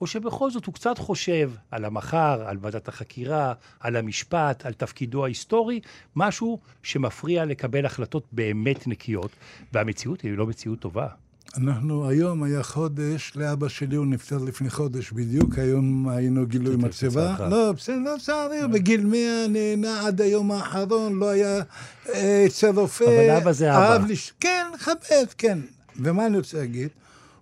או 0.00 0.06
שבכל 0.06 0.50
זאת 0.50 0.66
הוא 0.66 0.74
קצת 0.74 0.98
חושב 0.98 1.50
על 1.70 1.84
המחר, 1.84 2.42
על 2.46 2.56
ועדת 2.60 2.88
החקירה, 2.88 3.52
על 3.80 3.96
המשפט, 3.96 4.66
על 4.66 4.72
תפקידו 4.72 5.24
ההיסטורי, 5.24 5.80
משהו 6.16 6.58
שמפריע 6.82 7.44
לקבל 7.44 7.86
החלטות 7.86 8.26
באמת 8.32 8.86
נקיות, 8.86 9.30
והמציאות 9.72 10.20
היא 10.20 10.38
לא 10.38 10.46
מציאות 10.46 10.80
טובה. 10.80 11.25
אנחנו, 11.56 12.08
היום 12.08 12.42
היה 12.42 12.62
חודש, 12.62 13.32
לאבא 13.36 13.68
שלי 13.68 13.96
הוא 13.96 14.06
נפטר 14.06 14.38
לפני 14.38 14.70
חודש 14.70 15.12
בדיוק, 15.12 15.58
היום 15.58 16.08
היינו 16.08 16.46
גילוי 16.46 16.76
מצבה. 16.76 17.36
לא, 17.50 17.72
בסדר, 17.72 17.96
לא 17.96 18.14
צערי, 18.20 18.68
בגיל 18.72 19.06
100 19.06 19.48
נהנה 19.48 20.06
עד 20.06 20.20
היום 20.20 20.52
האחרון, 20.52 21.18
לא 21.18 21.28
היה 21.28 21.62
אה, 22.14 22.44
אצל 22.46 22.78
רופא. 22.78 23.04
אבל 23.04 23.30
אבא 23.30 23.52
זה 23.52 23.76
אבא. 23.76 24.04
כן, 24.40 24.66
כבד, 24.78 25.26
כן. 25.38 25.58
ומה 25.96 26.26
אני 26.26 26.38
רוצה 26.38 26.58
להגיד? 26.58 26.88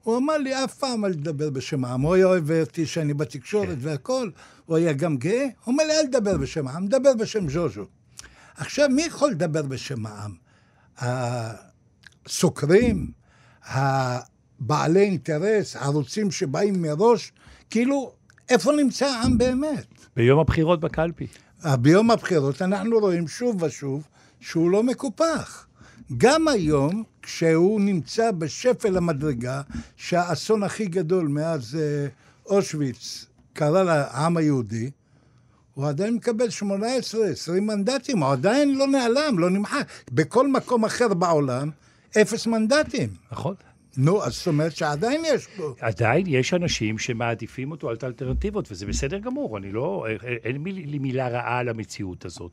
הוא 0.03 0.17
אמר 0.17 0.39
לי 0.39 0.65
אף 0.65 0.75
פעם 0.75 1.05
אל 1.05 1.15
תדבר 1.15 1.51
בשם 1.51 1.85
העם. 1.85 2.01
הוא 2.01 2.15
היה 2.15 2.27
אוהב 2.27 2.53
אותי 2.53 2.87
שאני 2.87 3.15
בתקשורת 3.15 3.69
כן. 3.69 3.75
והכול, 3.79 4.33
הוא 4.67 4.77
היה 4.77 4.93
גם 4.93 5.17
גאה. 5.17 5.43
הוא 5.65 5.73
אומר 5.73 5.85
לי, 5.85 5.93
אל 5.93 6.07
תדבר 6.07 6.37
בשם 6.37 6.69
העם, 6.69 6.87
דבר 6.87 7.15
בשם 7.15 7.49
ז'וז'ו. 7.49 7.85
עכשיו, 8.57 8.89
מי 8.89 9.03
יכול 9.03 9.31
לדבר 9.31 9.63
בשם 9.63 10.07
העם? 10.07 10.35
הסוקרים? 12.27 13.24
הבעלי 13.67 15.01
אינטרס, 15.01 15.77
הערוצים 15.77 16.31
שבאים 16.31 16.83
מראש, 16.83 17.33
כאילו, 17.71 18.13
איפה 18.49 18.73
נמצא 18.73 19.07
העם 19.07 19.39
באמת? 19.39 19.87
ביום 20.17 20.39
הבחירות 20.39 20.81
בקלפי. 20.81 21.27
ביום 21.81 22.11
הבחירות 22.11 22.63
אנחנו 22.63 22.99
רואים 22.99 23.29
שוב 23.29 23.63
ושוב 23.63 24.09
שהוא 24.41 24.71
לא 24.71 24.83
מקופח. 24.83 25.67
גם 26.17 26.49
היום, 26.49 27.03
כשהוא 27.23 27.81
נמצא 27.81 28.31
בשפל 28.31 28.97
המדרגה, 28.97 29.63
שהאסון 29.97 30.63
הכי 30.63 30.87
גדול 30.87 31.29
מאז 31.29 31.79
אה, 31.81 32.07
אושוויץ 32.47 33.27
קרה 33.53 33.83
לעם 33.83 34.37
היהודי, 34.37 34.91
הוא 35.75 35.87
עדיין 35.87 36.15
מקבל 36.15 36.51
18, 36.51 37.27
20 37.27 37.67
מנדטים, 37.67 38.23
הוא 38.23 38.33
עדיין 38.33 38.75
לא 38.75 38.87
נעלם, 38.87 39.39
לא 39.39 39.51
נמחק. 39.51 39.87
בכל 40.13 40.49
מקום 40.49 40.85
אחר 40.85 41.15
בעולם, 41.15 41.71
אפס 42.23 42.47
מנדטים. 42.47 43.09
נכון. 43.33 43.55
נו, 43.97 44.25
אז 44.25 44.35
זאת 44.35 44.47
אומרת 44.47 44.77
שעדיין 44.77 45.23
יש 45.27 45.47
פה. 45.57 45.75
עדיין 45.81 46.27
יש 46.27 46.55
אנשים 46.55 46.99
שמעדיפים 46.99 47.71
אותו 47.71 47.91
על 47.91 47.97
האלטרנטיבות, 48.03 48.73
וזה 48.73 48.87
בסדר 48.87 49.19
גמור, 49.19 49.59
אני 49.59 49.73
לא, 49.73 50.07
אין 50.45 50.63
לי 50.65 50.99
מילה 50.99 51.29
רעה 51.29 51.59
על 51.59 51.69
המציאות 51.69 52.25
הזאת. 52.25 52.51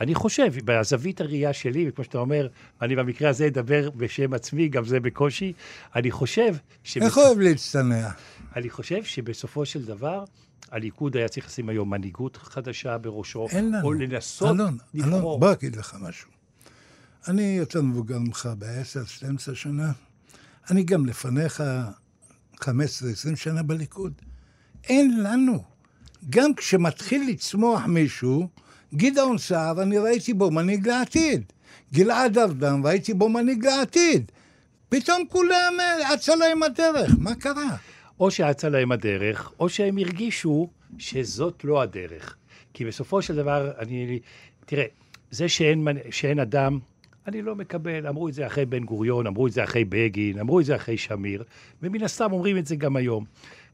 אני 0.00 0.14
חושב, 0.14 0.52
בזווית 0.64 1.20
הראייה 1.20 1.52
שלי, 1.52 1.88
וכמו 1.88 2.04
שאתה 2.04 2.18
אומר, 2.18 2.48
אני 2.82 2.96
במקרה 2.96 3.28
הזה 3.30 3.46
אדבר 3.46 3.90
בשם 3.90 4.34
עצמי, 4.34 4.68
גם 4.68 4.84
זה 4.84 5.00
בקושי, 5.00 5.52
אני 5.96 6.10
חושב... 6.10 6.54
שבס... 6.84 7.02
איך 7.02 7.18
אוהב 7.18 7.38
להצטנע? 7.38 8.08
אני 8.56 8.70
חושב 8.70 9.04
שבסופו 9.04 9.66
של 9.66 9.84
דבר, 9.84 10.24
הליכוד 10.70 11.16
היה 11.16 11.28
צריך 11.28 11.46
לשים 11.46 11.68
היום 11.68 11.90
מנהיגות 11.90 12.36
חדשה 12.36 12.98
בראשו, 12.98 13.46
אין 13.50 13.72
לנו. 13.72 13.84
או 13.84 13.92
לנסות 13.92 14.54
אלון, 14.54 14.78
לבחור. 14.94 15.18
אלון, 15.18 15.40
בוא 15.40 15.52
אגיד 15.52 15.76
לך 15.76 15.96
משהו. 16.00 16.30
אני 17.28 17.42
יותר 17.42 17.82
מבוגר 17.82 18.18
ממך 18.18 18.48
ב-10-12 18.58 19.54
שנה. 19.54 19.92
אני 20.70 20.82
גם 20.82 21.06
לפניך 21.06 21.62
15-20 22.56 22.66
שנה 23.34 23.62
בליכוד. 23.62 24.12
אין 24.84 25.22
לנו. 25.22 25.64
גם 26.30 26.54
כשמתחיל 26.54 27.30
לצמוח 27.30 27.86
מישהו, 27.86 28.48
גדעון 28.94 29.38
סער, 29.38 29.82
אני 29.82 29.98
ראיתי 29.98 30.34
בו 30.34 30.50
מנהיג 30.50 30.88
לעתיד. 30.88 31.42
גלעד 31.92 32.38
ארדן, 32.38 32.80
ראיתי 32.84 33.14
בו 33.14 33.28
מנהיג 33.28 33.66
לעתיד. 33.66 34.32
פתאום 34.88 35.22
כולם 35.28 35.74
אצה 36.14 36.36
להם 36.36 36.62
הדרך, 36.62 37.10
מה 37.18 37.34
קרה? 37.34 37.76
או 38.20 38.30
שאצה 38.30 38.68
להם 38.68 38.92
הדרך, 38.92 39.52
או 39.60 39.68
שהם 39.68 39.98
הרגישו 39.98 40.68
שזאת 40.98 41.64
לא 41.64 41.82
הדרך. 41.82 42.36
כי 42.72 42.84
בסופו 42.84 43.22
של 43.22 43.36
דבר, 43.36 43.72
אני... 43.78 44.20
תראה, 44.66 44.84
זה 45.30 45.48
שאין, 45.48 45.88
שאין 46.10 46.38
אדם 46.38 46.78
אני 47.26 47.42
לא 47.42 47.56
מקבל, 47.56 48.06
אמרו 48.06 48.28
את 48.28 48.34
זה 48.34 48.46
אחרי 48.46 48.66
בן 48.66 48.84
גוריון, 48.84 49.26
אמרו 49.26 49.46
את 49.46 49.52
זה 49.52 49.64
אחרי 49.64 49.84
בגין, 49.84 50.38
אמרו 50.38 50.60
את 50.60 50.64
זה 50.64 50.76
אחרי 50.76 50.96
שמיר, 50.96 51.44
ומן 51.82 52.02
הסתם 52.02 52.32
אומרים 52.32 52.58
את 52.58 52.66
זה 52.66 52.76
גם 52.76 52.96
היום. 52.96 53.24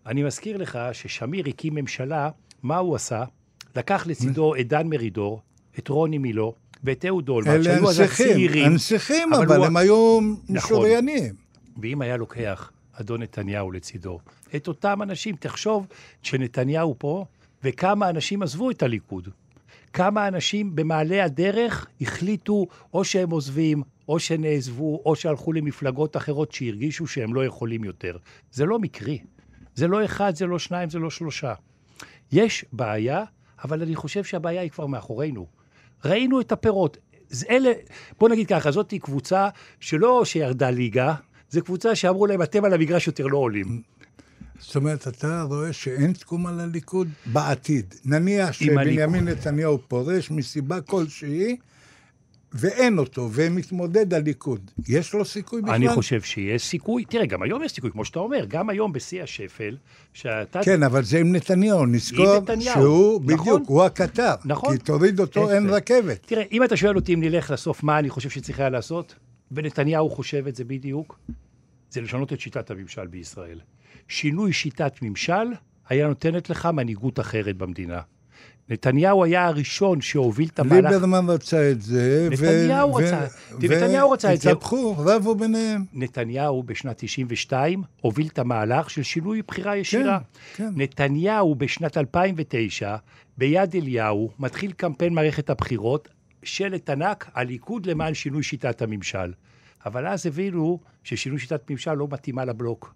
אני 0.07 0.23
מזכיר 0.23 0.57
לך 0.57 0.79
ששמיר 0.93 1.49
הקים 1.49 1.75
ממשלה, 1.75 2.31
מה 2.63 2.77
הוא 2.77 2.97
עשה? 2.97 3.25
לקח 3.77 4.07
לצידו 4.07 4.55
את 4.55 4.69
דן 4.69 4.87
מרידור, 4.87 5.43
את 5.79 5.89
רוני 5.89 6.19
מילו, 6.19 6.55
ואת 6.85 7.05
אהוד 7.05 7.29
אולמרט, 7.29 7.65
שהיו 7.65 7.91
אז 7.91 8.01
הצעירים. 8.01 8.63
אלה 8.63 8.67
הנסיכים, 8.67 9.33
אבל, 9.33 9.45
אבל 9.45 9.57
הוא... 9.57 9.67
הם 9.67 9.77
היו 9.77 10.21
נכון. 10.21 10.57
משוריינים. 10.57 11.35
ואם 11.83 12.03
היה 12.03 12.17
לוקח 12.17 12.71
אדון 12.93 13.23
נתניהו 13.23 13.73
לצידו, 13.73 14.19
את 14.57 14.69
אותם 14.69 15.03
אנשים, 15.03 15.37
תחשוב 15.37 15.87
שנתניהו 16.23 16.95
פה, 16.99 17.25
וכמה 17.65 18.11
אנשים 18.11 18.43
עזבו 18.43 18.71
את 18.71 18.83
הליכוד. 18.83 19.29
כמה 19.93 20.29
אנשים 20.29 20.77
במעלה 20.77 21.25
הדרך 21.25 21.87
החליטו 22.01 22.67
או 22.95 23.05
שהם 23.05 23.31
עוזבים, 23.31 23.83
או 24.09 24.19
שנעזבו, 24.19 25.03
או 25.07 25.17
שהלכו 25.17 25.53
למפלגות 25.53 26.17
אחרות 26.17 26.53
שהרגישו 26.53 27.07
שהם 27.07 27.35
לא 27.35 27.45
יכולים 27.45 27.85
יותר. 27.85 28.17
זה 28.53 28.65
לא 28.65 28.79
מקרי. 28.79 29.19
זה 29.75 29.89
לא 29.89 30.05
אחד, 30.05 30.37
זה 30.37 30.47
לא 30.47 30.59
שניים, 30.59 30.91
זה 30.91 30.99
לא 30.99 31.11
שלושה. 31.11 31.55
יש 32.33 32.65
בעיה, 32.73 33.25
אבל 33.65 33.83
אני 33.83 33.95
חושב 33.95 34.25
שהבעיה 34.25 34.61
היא 34.63 34.71
כבר 34.71 34.87
מאחורינו. 34.87 35.47
ראינו 36.05 36.41
את 36.41 36.53
הפירות. 36.53 36.97
אלה, 37.51 37.73
בוא 38.19 38.29
נגיד 38.29 38.47
ככה, 38.47 38.71
זאת 38.71 38.95
קבוצה 38.95 39.49
שלא 39.81 40.25
שירדה 40.25 40.71
ליגה, 40.71 41.15
זו 41.51 41.63
קבוצה 41.63 41.95
שאמרו 41.95 42.27
להם, 42.27 42.43
אתם 42.43 42.65
על 42.65 42.73
המגרש 42.73 43.07
יותר 43.07 43.27
לא 43.27 43.39
עולים. 43.39 43.83
זאת 44.61 44.77
אומרת, 44.77 45.09
אתה 45.09 45.43
רואה 45.43 45.73
שאין 45.73 46.13
תקומה 46.13 46.53
לליכוד 46.53 47.09
בעתיד. 47.27 47.95
נניח 48.05 48.53
שבנימין 48.53 49.29
נתניהו 49.29 49.79
פורש 49.89 50.31
מסיבה 50.31 50.81
כלשהי, 50.81 51.57
ואין 52.53 52.99
אותו, 52.99 53.29
ומתמודד 53.33 54.15
הליכוד. 54.15 54.71
יש 54.89 55.15
לו 55.15 55.25
סיכוי 55.25 55.63
בכלל? 55.63 55.75
אני 55.75 55.89
חושב 55.89 56.23
שיש 56.23 56.67
סיכוי. 56.67 57.05
תראה, 57.05 57.27
גם 57.27 57.43
היום 57.43 57.63
יש 57.63 57.73
סיכוי, 57.73 57.91
כמו 57.91 58.05
שאתה 58.05 58.19
אומר, 58.19 58.45
גם 58.49 58.71
היום 58.71 58.93
בשיא 58.93 59.23
השפל, 59.23 59.77
שאתה... 60.13 60.61
כן, 60.65 60.83
אבל 60.83 61.05
זה 61.05 61.19
עם 61.19 61.35
נתניהו, 61.37 61.87
נזכור 61.87 62.41
נתניהו. 62.41 62.75
שהוא, 62.75 63.21
נכון? 63.25 63.27
בדיוק, 63.27 63.69
הוא 63.69 63.83
הקטר. 63.85 64.35
נכון. 64.45 64.77
כי 64.77 64.85
תוריד 64.85 65.21
אותו, 65.21 65.51
אין 65.51 65.71
רכבת. 65.71 66.27
תראה, 66.27 66.45
אם 66.53 66.65
אתה 66.65 66.77
שואל 66.77 66.97
אותי 66.97 67.15
אם 67.15 67.21
נלך 67.21 67.51
לסוף, 67.51 67.83
מה 67.83 67.99
אני 67.99 68.11
חושב 68.11 68.31
שצריך 68.31 68.61
היה 68.61 68.69
לעשות, 68.69 69.15
ונתניהו 69.53 70.11
חושב 70.11 70.47
את 70.47 70.57
זה 70.57 70.65
בדיוק, 70.65 71.19
זה 71.91 72.01
לשנות 72.01 72.33
את 72.33 72.41
שיטת 72.41 72.71
הממשל 72.71 73.07
בישראל. 73.07 73.61
שינוי 74.09 74.53
שיטת 74.53 74.93
ממשל 75.03 75.53
היה 75.89 76.09
נותנת 76.09 76.51
לך 76.51 76.67
מנהיגות 76.67 77.21
אחרת 77.21 77.57
במדינה. 77.57 78.01
נתניהו 78.71 79.25
היה 79.25 79.47
הראשון 79.47 80.01
שהוביל 80.01 80.49
את 80.49 80.59
המהלך... 80.59 80.91
ליברמן 80.91 81.25
רצה 81.29 81.71
את 81.71 81.83
זה. 81.83 82.29
נתניהו 82.31 82.91
ו... 82.91 82.95
רצה, 82.95 83.27
ו... 83.53 83.57
נתניהו 83.63 84.11
רצה 84.11 84.35
את 84.35 84.41
זה. 84.41 84.51
התהפכו, 84.51 84.95
רבו 84.99 85.35
ביניהם. 85.35 85.85
נתניהו 85.93 86.63
בשנת 86.63 86.97
92 86.99 87.83
הוביל 88.01 88.27
את 88.27 88.39
המהלך 88.39 88.91
של 88.91 89.03
שינוי 89.03 89.43
בחירה 89.43 89.77
ישירה. 89.77 90.19
כן, 90.55 90.65
כן. 90.65 90.73
נתניהו 90.77 91.55
בשנת 91.55 91.97
2009, 91.97 92.97
ביד 93.39 93.75
אליהו, 93.75 94.31
מתחיל 94.39 94.73
קמפיין 94.73 95.15
מערכת 95.15 95.51
הבחירות, 95.51 96.09
שלט 96.43 96.91
ענק, 96.91 97.31
הליכוד 97.35 97.87
למען 97.87 98.15
שינוי 98.15 98.43
שיטת 98.43 98.83
הממשל. 98.83 99.33
אבל 99.87 100.07
אז 100.07 100.27
הבינו 100.27 100.81
ששינוי 101.05 101.39
שיטת 101.39 101.71
ממשל 101.71 101.95
לא 101.95 102.09
מתאימה 102.11 102.45
לבלוק. 102.45 102.95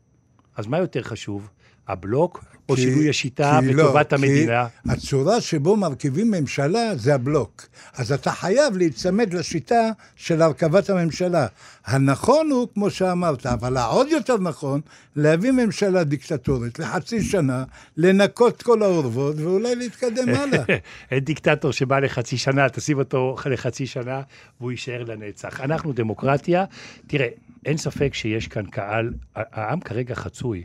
אז 0.57 0.67
מה 0.67 0.79
יותר 0.79 1.03
חשוב? 1.03 1.51
הבלוק, 1.89 2.45
או 2.69 2.75
כי- 2.75 2.81
שינוי 2.83 3.09
השיטה 3.09 3.59
כי 3.69 3.73
לא, 3.73 3.85
בטובת 3.85 4.09
כי 4.09 4.15
המדינה? 4.15 4.67
הצורה 4.89 5.41
שבו 5.41 5.77
מרכיבים 5.77 6.31
ממשלה 6.31 6.97
זה 6.97 7.15
הבלוק. 7.15 7.67
אז 7.97 8.13
אתה 8.13 8.31
חייב 8.33 8.77
להיצמד 8.77 9.35
לשיטה 9.35 9.83
של 10.17 10.43
הרכבת 10.43 10.91
הממשלה. 10.91 11.47
הנכון 11.87 12.51
הוא, 12.51 12.69
כמו 12.75 12.91
שאמרת, 12.91 13.47
אבל 13.47 13.77
העוד 13.77 14.09
יותר 14.09 14.39
נכון, 14.39 14.81
להביא 15.17 15.51
ממשלה 15.51 16.05
דיקטטורית 16.05 16.79
לחצי 16.79 17.23
שנה, 17.23 17.65
לנקות 17.97 18.63
כל 18.63 18.83
האורוות 18.83 19.37
ואולי 19.39 19.75
להתקדם 19.75 20.29
הלאה. 20.39 20.65
אין 21.11 21.25
דיקטטור 21.25 21.71
שבא 21.73 21.99
לחצי 21.99 22.37
שנה, 22.37 22.69
תשים 22.69 22.99
אותו 22.99 23.37
לחצי 23.51 23.87
שנה, 23.87 24.21
והוא 24.61 24.71
יישאר 24.71 25.05
לנצח. 25.05 25.61
אנחנו 25.61 25.93
דמוקרטיה. 25.93 26.65
תראה, 27.07 27.29
אין 27.67 27.77
ספק 27.77 28.15
שיש 28.15 28.49
כאן 28.49 28.67
קהל, 28.67 29.11
העם 29.35 29.81
כרגע 29.81 30.15
חצוי, 30.15 30.63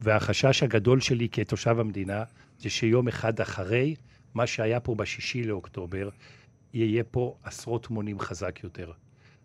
והחשש 0.00 0.62
הגדול 0.62 1.00
שלי 1.00 1.28
כתושב 1.32 1.76
המדינה, 1.80 2.22
זה 2.58 2.70
שיום 2.70 3.08
אחד 3.08 3.40
אחרי, 3.40 3.94
מה 4.34 4.46
שהיה 4.46 4.80
פה 4.80 4.94
בשישי 4.94 5.44
לאוקטובר, 5.44 6.08
יהיה 6.74 7.04
פה 7.10 7.34
עשרות 7.44 7.90
מונים 7.90 8.20
חזק 8.20 8.60
יותר. 8.64 8.90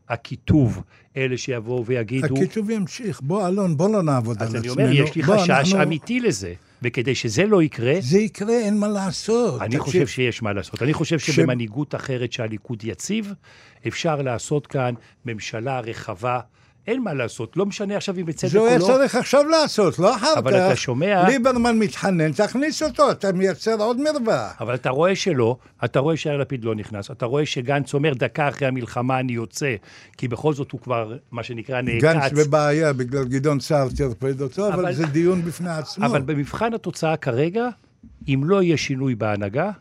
הקיטוב, 0.10 0.82
אלה 1.18 1.38
שיבואו 1.38 1.86
ויגידו... 1.86 2.36
הכיתוב 2.36 2.70
ימשיך. 2.70 3.22
בוא, 3.22 3.48
אלון, 3.48 3.78
בוא 3.78 3.90
לא 3.90 4.04
נעבוד 4.04 4.38
על 4.42 4.48
אז 4.48 4.56
עצמנו. 4.56 4.74
אני 4.74 4.84
אומר, 4.84 5.04
יש 5.04 5.16
לי 5.16 5.22
בוא, 5.22 5.38
חשש 5.38 5.50
אנחנו- 5.50 5.84
אמיתי 5.84 6.20
לזה, 6.20 6.54
וכדי 6.82 7.16
שזה 7.16 7.46
לא 7.46 7.64
יקרה, 7.64 7.94
זה 8.00 8.18
יקרה, 8.20 8.54
אין 8.60 8.78
מה 8.80 8.88
לעשות. 8.88 9.62
אני 9.62 9.70
תקשיב, 9.70 9.82
חושב 9.84 10.08
שיש 10.08 10.42
מה 10.42 10.54
לעשות. 10.54 10.82
אני 10.84 10.94
חושב 10.94 11.20
ש- 11.20 11.30
שבמנהיגות 11.32 11.96
אחרת 11.96 12.32
שהליכוד 12.34 12.84
יציב, 12.84 13.34
אפשר 13.88 14.22
לעשות 14.22 14.68
כאן 14.68 14.94
ממשלה 15.26 15.80
רחבה. 15.80 16.40
אין 16.88 17.04
מה 17.04 17.14
לעשות, 17.14 17.58
לא 17.58 17.66
משנה 17.66 17.98
עכשיו 17.98 18.16
אם 18.20 18.26
בצדק 18.26 18.52
זה 18.52 18.60
או 18.60 18.66
לא. 18.80 18.86
צריך 18.86 19.16
עכשיו 19.16 19.44
לעשות, 19.50 20.00
לא 20.00 20.16
אחר 20.16 20.28
כך. 20.32 20.38
אבל 20.38 20.56
אתה 20.56 20.76
שומע- 20.76 21.24
ליברמן 21.30 21.80
מתחנן, 21.80 22.32
תכניס 22.32 22.84
אותו, 22.84 23.12
אתה 23.12 23.32
מייצר 23.34 23.76
עוד 23.82 23.98
מרווח. 24.02 24.62
אבל 24.62 24.76
אתה 24.76 24.90
רואה 24.90 25.16
שלא, 25.16 25.58
אתה 25.86 26.00
רואה 26.00 26.18
שיאיר 26.18 26.38
לפיד 26.38 26.64
לא 26.66 26.76
נכנס, 26.76 27.12
אתה 27.12 27.26
רואה 27.26 27.46
שגנץ 27.46 27.94
אומר 27.94 28.14
דקה 28.14 28.50
אחרי 28.50 28.68
המלחמה 28.68 29.20
אני 29.20 29.34
יוצא, 29.34 29.76
כי 30.18 30.28
בכל 30.28 30.54
זאת 30.54 30.72
הוא 30.72 30.82
כבר, 30.82 31.18
מה 31.32 31.44
שנקרא, 31.44 31.82
גנץ 31.82 32.04
נעקץ. 32.16 32.34
בבעיה 32.48 32.94
בגלל 32.94 33.24
גדעון 33.26 33.60
סער 33.60 33.88
טרפד 33.98 34.42
אותו, 34.42 34.68
אבל 34.68 34.80
אבל- 34.86 34.94
זה 34.94 35.06
דיון 35.06 35.42
בפני 35.42 35.70
עצמו. 35.70 36.06
אבל 36.06 36.22
במבחן 36.22 36.74
התוצאה 36.74 37.18
כרגע, 37.18 37.68
אם 38.28 38.42
לא 38.44 38.64
יהיה 38.64 38.78
שינוי 38.78 39.16
בהנהגה, 39.16 39.72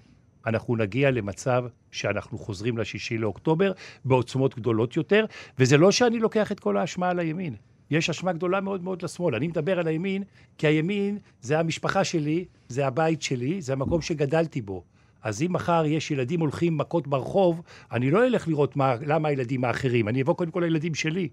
אנחנו 0.47 0.77
נגיע 0.77 1.11
למצב 1.11 1.65
שאנחנו 1.95 2.39
חוזרים 2.39 2.79
לשישי 2.79 3.19
לאוקטובר 3.19 3.73
בעוצמות 4.05 4.57
גדולות 4.57 4.97
יותר, 4.97 5.25
וזה 5.59 5.77
לא 5.77 5.91
שאני 5.91 6.19
לוקח 6.19 6.53
את 6.53 6.61
כל 6.61 6.77
האשמה 6.77 7.11
על 7.11 7.19
הימין. 7.19 7.55
יש 7.91 8.11
אשמה 8.11 8.33
גדולה 8.33 8.61
מאוד 8.61 8.83
מאוד 8.83 9.03
לשמאל. 9.03 9.35
אני 9.35 9.47
מדבר 9.49 9.79
על 9.79 9.87
הימין, 9.87 10.23
כי 10.59 10.67
הימין 10.67 11.19
זה 11.41 11.59
המשפחה 11.59 12.05
שלי, 12.05 12.45
זה 12.69 12.87
הבית 12.87 13.23
שלי, 13.23 13.63
זה 13.63 13.73
המקום 13.73 14.03
שגדלתי 14.03 14.63
בו. 14.63 14.85
אז 15.23 15.43
אם 15.43 15.53
מחר 15.53 15.85
יש 15.87 16.11
ילדים 16.11 16.41
הולכים 16.41 16.79
מכות 16.79 17.07
ברחוב, 17.07 17.63
אני 17.93 18.11
לא 18.11 18.27
אלך 18.27 18.49
לראות 18.49 18.77
מה, 18.77 18.95
למה 19.07 19.29
הילדים 19.29 19.65
האחרים, 19.65 20.09
אני 20.09 20.23
אבוא 20.23 20.35
קודם 20.35 20.51
כל 20.51 20.61
לילדים 20.61 20.95
שלי. 20.95 21.29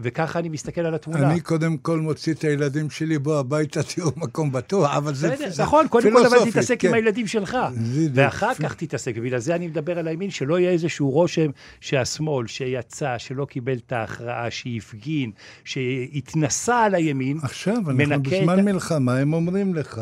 וככה 0.00 0.38
אני 0.38 0.48
מסתכל 0.48 0.80
על 0.80 0.94
התמונה. 0.94 1.30
אני 1.30 1.40
קודם 1.40 1.76
כל 1.76 2.00
מוציא 2.00 2.34
את 2.34 2.44
הילדים 2.44 2.90
שלי, 2.90 3.18
בוא 3.18 3.38
הביתה, 3.38 3.82
תראו 3.94 4.10
מקום 4.16 4.52
בטוח, 4.52 4.96
אבל 4.96 5.14
זה 5.14 5.30
תפיסה 5.30 5.62
נכון, 5.62 5.88
קודם 5.88 6.12
כל 6.12 6.26
אבל 6.26 6.50
תתעסק 6.50 6.80
כן. 6.80 6.88
עם 6.88 6.94
הילדים 6.94 7.26
שלך. 7.26 7.56
ואחר 8.14 8.54
כך 8.54 8.74
תתעסק, 8.74 9.12
ובגלל 9.16 9.38
זה 9.38 9.54
אני 9.54 9.66
מדבר 9.66 9.98
על 9.98 10.08
הימין, 10.08 10.30
שלא 10.30 10.58
יהיה 10.58 10.70
איזשהו 10.70 11.10
רושם 11.10 11.50
שהשמאל, 11.80 12.46
שיצא, 12.46 13.14
שלא 13.18 13.44
קיבל 13.44 13.76
את 13.86 13.92
ההכרעה, 13.92 14.50
שהפגין, 14.50 15.30
שהתנסה 15.64 16.84
על 16.84 16.94
הימין, 16.94 17.38
עכשיו, 17.42 17.76
אנחנו 17.90 18.22
בזמן 18.22 18.64
מלחמה, 18.64 19.18
הם 19.18 19.32
אומרים 19.32 19.74
לך, 19.74 20.00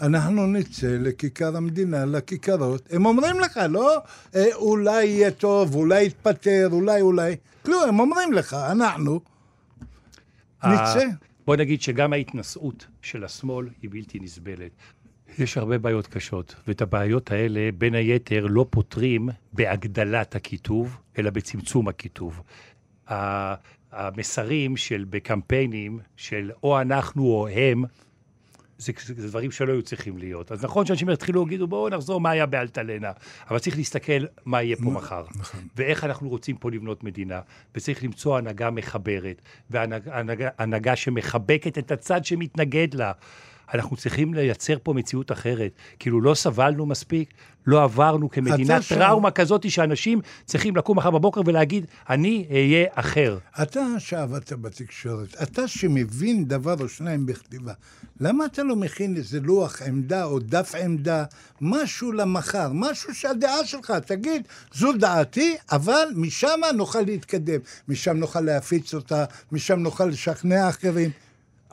אנחנו 0.00 0.46
נצא 0.46 0.96
לכיכר 1.00 1.56
המדינה, 1.56 2.04
לכיכרות. 2.04 2.88
הם 2.90 3.06
אומרים 3.06 3.40
לך, 3.40 3.60
לא 3.68 3.98
אה, 4.36 4.54
אולי 4.54 5.04
יהיה 5.04 5.30
טוב, 5.30 5.74
אולי 5.74 6.06
יתפטר, 6.06 6.68
אולי, 6.72 7.00
אולי. 7.00 7.36
כלום, 7.64 7.82
הם 7.88 8.00
אומרים 8.00 8.32
לך, 8.32 8.54
אנחנו 8.54 9.20
נצא. 10.64 10.98
ה- 11.06 11.24
בוא 11.46 11.56
נגיד 11.56 11.82
שגם 11.82 12.12
ההתנשאות 12.12 12.86
של 13.02 13.24
השמאל 13.24 13.68
היא 13.82 13.90
בלתי 13.90 14.18
נסבלת. 14.20 14.70
יש 15.38 15.56
הרבה 15.56 15.78
בעיות 15.78 16.06
קשות, 16.06 16.54
ואת 16.68 16.82
הבעיות 16.82 17.30
האלה, 17.30 17.70
בין 17.78 17.94
היתר, 17.94 18.46
לא 18.50 18.66
פותרים 18.70 19.28
בהגדלת 19.52 20.34
הקיטוב, 20.34 20.98
אלא 21.18 21.30
בצמצום 21.30 21.88
הקיטוב. 21.88 22.42
המסרים 23.92 24.76
של 24.76 25.04
בקמפיינים 25.10 25.98
של 26.16 26.50
או 26.62 26.80
אנחנו 26.80 27.24
או 27.24 27.48
הם, 27.48 27.84
זה, 28.82 28.92
זה, 29.06 29.28
דברים 29.28 29.50
שלא 29.50 29.72
היו 29.72 29.82
צריכים 29.82 30.18
להיות. 30.18 30.52
אז 30.52 30.64
נכון 30.64 30.86
שאנשים 30.86 31.10
יתחילו 31.10 31.44
להגידו, 31.44 31.66
בואו 31.66 31.88
נחזור 31.88 32.20
מה 32.20 32.30
היה 32.30 32.46
באלטלנה, 32.46 33.12
אבל 33.50 33.58
צריך 33.58 33.76
להסתכל 33.76 34.24
מה 34.44 34.62
יהיה 34.62 34.76
פה 34.76 34.90
מחר, 34.90 35.24
ואיך 35.76 36.04
אנחנו 36.04 36.28
רוצים 36.28 36.56
פה 36.56 36.70
לבנות 36.70 37.04
מדינה, 37.04 37.40
וצריך 37.74 38.04
למצוא 38.04 38.38
הנהגה 38.38 38.70
מחברת, 38.70 39.42
והנהגה 39.70 40.18
הנהגה, 40.18 40.48
הנהגה 40.58 40.96
שמחבקת 40.96 41.78
את 41.78 41.90
הצד 41.90 42.24
שמתנגד 42.24 42.94
לה. 42.94 43.12
אנחנו 43.74 43.96
צריכים 43.96 44.34
לייצר 44.34 44.76
פה 44.82 44.92
מציאות 44.92 45.32
אחרת. 45.32 45.70
כאילו, 45.98 46.20
לא 46.20 46.34
סבלנו 46.34 46.86
מספיק, 46.86 47.34
לא 47.66 47.82
עברנו 47.82 48.30
כמדינה 48.30 48.74
אתה 48.76 48.82
שם- 48.82 48.94
טראומה 48.94 49.30
כזאת 49.30 49.70
שאנשים 49.70 50.20
צריכים 50.44 50.76
לקום 50.76 50.98
מחר 50.98 51.10
בבוקר 51.10 51.40
ולהגיד, 51.46 51.86
אני 52.10 52.46
אהיה 52.50 52.86
אחר. 52.94 53.38
אתה 53.62 53.80
שעבדת 53.98 54.52
בתקשורת, 54.52 55.42
אתה 55.42 55.68
שמבין 55.68 56.44
דבר 56.44 56.74
או 56.80 56.88
שניים 56.88 57.26
בכתיבה, 57.26 57.72
למה 58.20 58.44
אתה 58.46 58.62
לא 58.62 58.76
מכין 58.76 59.16
איזה 59.16 59.40
לוח 59.40 59.82
עמדה 59.82 60.24
או 60.24 60.38
דף 60.38 60.74
עמדה, 60.84 61.24
משהו 61.60 62.12
למחר, 62.12 62.70
משהו 62.74 63.14
שהדעה 63.14 63.64
שלך, 63.64 63.90
תגיד, 64.06 64.42
זו 64.74 64.92
דעתי, 64.92 65.56
אבל 65.72 66.04
משם 66.16 66.60
נוכל 66.76 67.00
להתקדם, 67.00 67.60
משם 67.88 68.16
נוכל 68.16 68.40
להפיץ 68.40 68.94
אותה, 68.94 69.24
משם 69.52 69.78
נוכל 69.78 70.04
לשכנע 70.06 70.68
אחרים. 70.68 71.10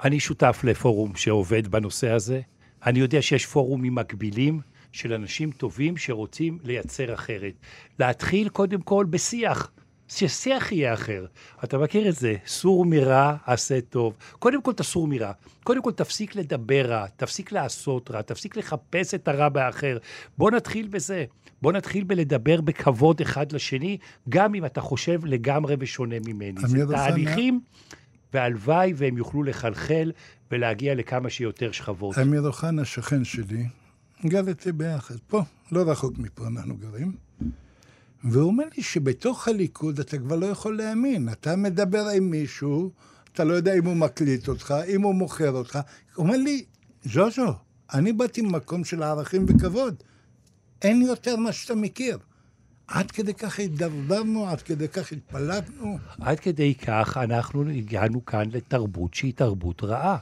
אני 0.04 0.20
שותף 0.20 0.62
לפורום 0.64 1.16
שעובד 1.16 1.68
בנושא 1.68 2.10
הזה. 2.10 2.42
אני 2.86 3.00
יודע 3.00 3.22
שיש 3.22 3.46
פורומים 3.46 3.96
מקבילים 3.96 4.60
של 4.92 5.14
אנשים 5.14 5.52
טובים 5.52 5.98
שרוצים 5.98 6.60
לייצר 6.64 7.14
אחרת. 7.14 7.54
להתחיל 8.00 8.50
קודם 8.50 8.82
כל 8.82 9.06
בשיח, 9.10 9.72
ששיח 10.08 10.72
יהיה 10.72 10.94
אחר. 10.94 11.26
אתה 11.64 11.78
מכיר 11.78 12.10
את 12.10 12.16
זה, 12.16 12.36
סור 12.46 12.86
מרע, 12.86 13.36
עשה 13.46 13.82
טוב. 13.82 14.14
קודם 14.40 14.62
כל 14.62 14.74
תסור 14.74 15.08
מרע. 15.08 15.32
קודם 15.64 15.82
כל 15.82 15.92
תפסיק 15.92 16.36
לדבר 16.36 16.86
רע, 16.86 17.08
תפסיק 17.08 17.52
לעשות 17.52 18.12
רע, 18.12 18.22
תפסיק 18.22 18.58
לחפש 18.58 19.14
את 19.14 19.28
הרע 19.28 19.50
באחר. 19.50 19.98
בוא 20.38 20.52
נתחיל 20.52 20.88
בזה. 20.88 21.26
בוא 21.62 21.72
נתחיל 21.72 22.04
בלדבר 22.04 22.62
בכבוד 22.62 23.22
אחד 23.22 23.52
לשני, 23.52 23.98
גם 24.30 24.56
אם 24.56 24.66
אתה 24.66 24.82
חושב 24.82 25.26
לגמרי 25.26 25.76
ושונה 25.80 26.16
ממני. 26.26 26.62
זה 26.68 26.86
תהליכים, 26.92 27.60
והלוואי 28.34 28.94
והם 28.96 29.18
יוכלו 29.18 29.44
לחלחל 29.44 30.12
ולהגיע 30.52 30.96
לכמה 30.96 31.30
שיותר 31.30 31.72
שכבות. 31.72 32.18
אמיר 32.18 32.48
אוחנה, 32.48 32.86
שכן 32.86 33.24
שלי, 33.24 33.68
גר 34.26 34.48
איתי 34.48 34.72
ביחד, 34.72 35.16
פה, 35.28 35.42
לא 35.72 35.92
רחוק 35.92 36.18
מפה 36.18 36.48
אנחנו 36.48 36.78
גרים. 36.78 37.12
והוא 38.24 38.48
אומר 38.48 38.66
לי 38.78 38.84
שבתוך 38.84 39.48
הליכוד 39.48 40.00
אתה 40.00 40.18
כבר 40.18 40.36
לא 40.36 40.46
יכול 40.46 40.78
להאמין. 40.78 41.30
אתה 41.30 41.56
מדבר 41.56 42.08
עם 42.08 42.30
מישהו, 42.30 42.92
אתה 43.34 43.44
לא 43.44 43.54
יודע 43.54 43.74
אם 43.74 43.86
הוא 43.86 43.96
מקליט 43.96 44.48
אותך, 44.48 44.74
אם 44.88 45.02
הוא 45.02 45.16
מוכר 45.16 45.52
אותך. 45.52 45.80
הוא 46.16 46.26
אומר 46.26 46.38
לי, 46.38 46.66
ז'וז'ו, 47.04 47.54
אני 47.94 48.14
באתי 48.14 48.42
ממקום 48.42 48.84
של 48.84 49.04
ערכים 49.04 49.46
וכבוד. 49.48 49.96
אין 50.82 51.02
יותר 51.02 51.36
מה 51.36 51.52
שאתה 51.52 51.76
מכיר. 51.76 52.18
עד 52.90 53.12
כדי 53.12 53.34
כך 53.34 53.60
הידרדרנו, 53.60 54.48
עד 54.48 54.62
כדי 54.62 54.88
כך 54.88 55.12
התפלגנו. 55.12 55.98
עד 56.22 56.40
כדי 56.40 56.76
כך 56.76 57.18
אנחנו 57.18 57.70
הגענו 57.70 58.26
כאן 58.26 58.44
לתרבות 58.52 59.14
שהיא 59.14 59.34
תרבות 59.34 59.84
רעה. 59.84 60.18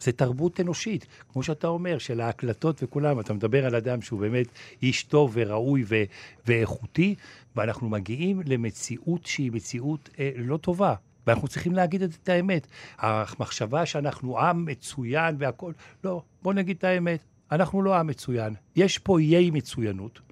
זה 0.00 0.12
תרבות 0.12 0.60
אנושית, 0.60 1.06
כמו 1.32 1.42
שאתה 1.42 1.66
אומר, 1.66 1.98
של 1.98 2.20
ההקלטות 2.20 2.82
וכולם. 2.82 3.20
אתה 3.20 3.32
מדבר 3.32 3.66
על 3.66 3.74
אדם 3.74 4.02
שהוא 4.02 4.20
באמת 4.20 4.46
איש 4.82 5.02
טוב 5.02 5.30
וראוי 5.34 5.84
ו- 5.88 6.02
ואיכותי, 6.46 7.14
ואנחנו 7.56 7.88
מגיעים 7.88 8.42
למציאות 8.46 9.26
שהיא 9.26 9.52
מציאות 9.52 10.10
אה, 10.18 10.30
לא 10.36 10.56
טובה. 10.56 10.94
ואנחנו 11.26 11.48
צריכים 11.48 11.72
להגיד 11.72 12.02
את 12.02 12.28
האמת. 12.28 12.66
המחשבה 12.98 13.86
שאנחנו 13.86 14.38
עם 14.38 14.64
מצוין 14.64 15.36
והכול, 15.38 15.74
לא, 16.04 16.22
בוא 16.42 16.54
נגיד 16.54 16.76
את 16.76 16.84
האמת, 16.84 17.20
אנחנו 17.52 17.82
לא 17.82 17.96
עם 17.96 18.06
מצוין. 18.06 18.54
יש 18.76 18.98
פה 18.98 19.18
איי 19.18 19.50
מצוינות. 19.50 20.31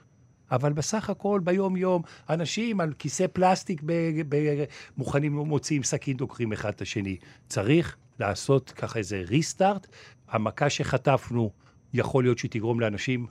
אבל 0.51 0.73
בסך 0.73 1.11
הכל, 1.11 1.41
ביום-יום, 1.45 2.03
אנשים 2.31 2.81
על 2.81 2.93
כיסא 2.99 3.27
פלסטיק 3.33 3.83
ב- 3.87 4.21
ב- 4.29 4.65
מוכנים, 4.97 5.37
מוציאים 5.37 5.83
סכין, 5.83 6.17
דוקרים 6.17 6.53
אחד 6.53 6.69
את 6.69 6.81
השני. 6.81 7.17
צריך 7.49 7.97
לעשות 8.19 8.71
ככה 8.71 8.99
איזה 8.99 9.23
ריסטארט. 9.29 9.87
המכה 10.29 10.71
שחטפנו, 10.71 11.51
יכול 11.93 12.25
להיות 12.25 12.39
שהיא 12.39 12.51
תגרום 12.51 12.81
לאנשים, 12.81 13.27